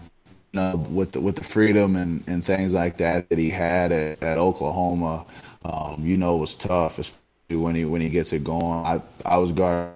[0.53, 3.91] you know, with the, with the freedom and, and things like that that he had
[3.91, 5.27] at, at Oklahoma,
[5.65, 8.87] um, you know, it was tough, especially when he when he gets it going.
[8.87, 9.91] I I was guard.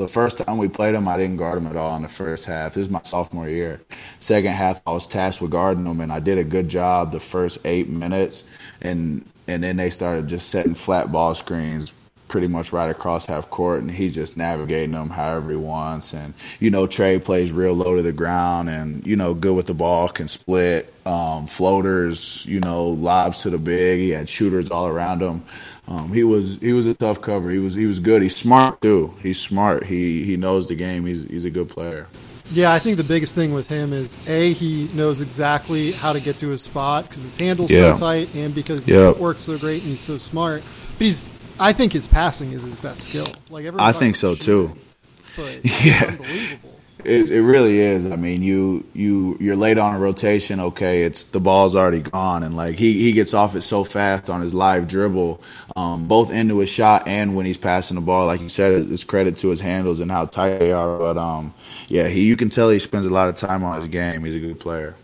[0.00, 2.46] The first time we played him, I didn't guard him at all in the first
[2.46, 2.72] half.
[2.72, 3.82] This is my sophomore year.
[4.18, 7.20] Second half, I was tasked with guarding him, and I did a good job the
[7.20, 8.44] first eight minutes,
[8.80, 11.92] and and then they started just setting flat ball screens
[12.30, 16.14] pretty much right across half court, and he's just navigating them however he wants.
[16.14, 19.66] And you know, Trae plays real low to the ground, and you know, good with
[19.66, 23.98] the ball, can split, um, floaters, you know, lobs to the big.
[23.98, 25.42] He had shooters all around him.
[25.88, 27.50] Um, he was he was a tough cover.
[27.50, 28.22] He was he was good.
[28.22, 29.12] He's smart too.
[29.22, 29.84] He's smart.
[29.84, 31.04] He he knows the game.
[31.04, 32.06] He's he's a good player.
[32.52, 36.20] Yeah, I think the biggest thing with him is a he knows exactly how to
[36.20, 37.94] get to his spot because his handle's Yeah.
[37.94, 39.14] so tight, and because his Yep.
[39.14, 40.62] footwork's so great and he's so smart.
[40.98, 41.28] But he's,
[41.60, 43.26] I think his passing is his best skill.
[43.50, 44.74] Like I think so too.
[45.36, 46.16] shooting, but Yeah.
[47.04, 47.30] it's.
[47.30, 48.10] It, it really is.
[48.10, 50.60] I mean, you you you're late on a rotation.
[50.60, 54.28] Okay, it's the ball's already gone, and like he he gets off it so fast
[54.28, 55.40] on his live dribble,
[55.76, 58.26] um, both into his shot and when he's passing the ball.
[58.26, 60.98] Like you said, it's it's credit to his handles and how tight they are.
[60.98, 61.54] But um,
[61.88, 64.22] yeah, he you can tell he spends a lot of time on his game.
[64.24, 64.94] He's a good player.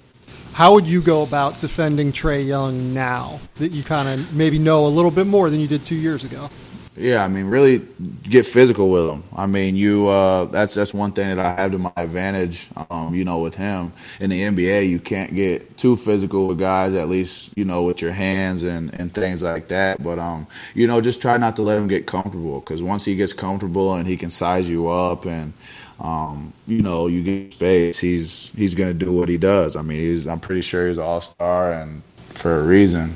[0.57, 4.87] How would you go about defending Trae Young now that you kind of maybe know
[4.87, 6.49] a little bit more than you did two years ago?
[6.97, 7.87] Yeah, I mean, really
[8.23, 9.23] get physical with him.
[9.37, 12.71] I mean, you uh, that's that's one thing that I have to my advantage.
[12.89, 16.95] Um, you know, with him in the NBA, you can't get too physical with guys.
[16.95, 20.03] At least you know with your hands and and things like that.
[20.03, 23.15] But um, you know, just try not to let him get comfortable because once he
[23.15, 25.53] gets comfortable and he can size you up and
[26.01, 29.77] um, you know, you get space, he's he's gonna do what he does.
[29.77, 33.15] I mean, he's I'm pretty sure he's all star and for a reason.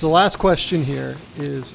[0.00, 1.74] The last question here is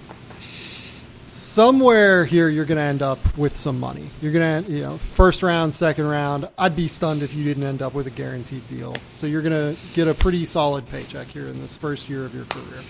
[1.26, 4.10] somewhere here you're going to end up with some money.
[4.22, 6.48] You're going to, you know, first round, second round.
[6.57, 8.94] I'd be stunned if you didn't end up with a guaranteed deal.
[9.10, 12.36] So you're going to get a pretty solid paycheck here in this first year of
[12.36, 12.84] your career.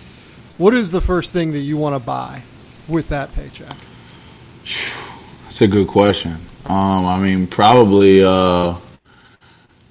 [0.57, 2.41] What is the first thing that you want to buy
[2.87, 3.77] with that paycheck?
[5.59, 6.37] That's a good question.
[6.67, 8.77] Um, I mean, probably uh,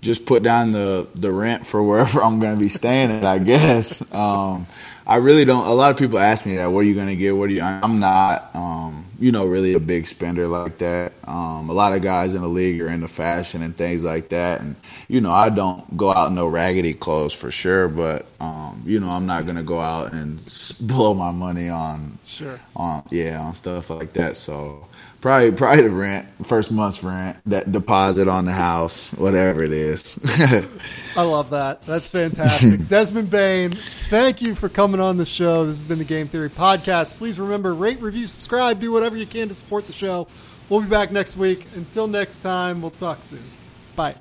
[0.01, 3.23] just put down the the rent for wherever I'm going to be staying at.
[3.23, 4.01] I guess.
[4.11, 4.67] Um,
[5.07, 5.67] I really don't.
[5.67, 6.73] A lot of people ask me that.
[6.73, 7.37] What are you going to get?
[7.37, 7.61] What are you?
[7.61, 11.13] I'm not, um, you know, really a big spender like that.
[11.25, 14.63] Um, a lot of guys in the league are into fashion and things like that,
[14.63, 14.75] and
[15.07, 17.89] you know, I don't go out in no raggedy clothes for sure.
[17.89, 20.41] But um, you know, I'm not going to go out and
[20.81, 24.39] blow my money on, sure, on yeah, on stuff like that.
[24.39, 24.87] So
[25.21, 30.17] Probably, probably the rent, first month's rent, that deposit on the house, whatever it is.
[31.17, 31.83] I love that.
[31.83, 32.87] That's fantastic.
[32.89, 33.77] Desmond Bane,
[34.11, 35.67] thank you for coming on the show.
[35.67, 37.15] This has been the Game Theory Podcast.
[37.15, 40.29] Please remember, rate, review, subscribe, do whatever you can to support the show.
[40.69, 41.67] We'll be back next week.
[41.75, 43.43] Until next time, we'll talk soon.
[43.97, 44.15] Bye.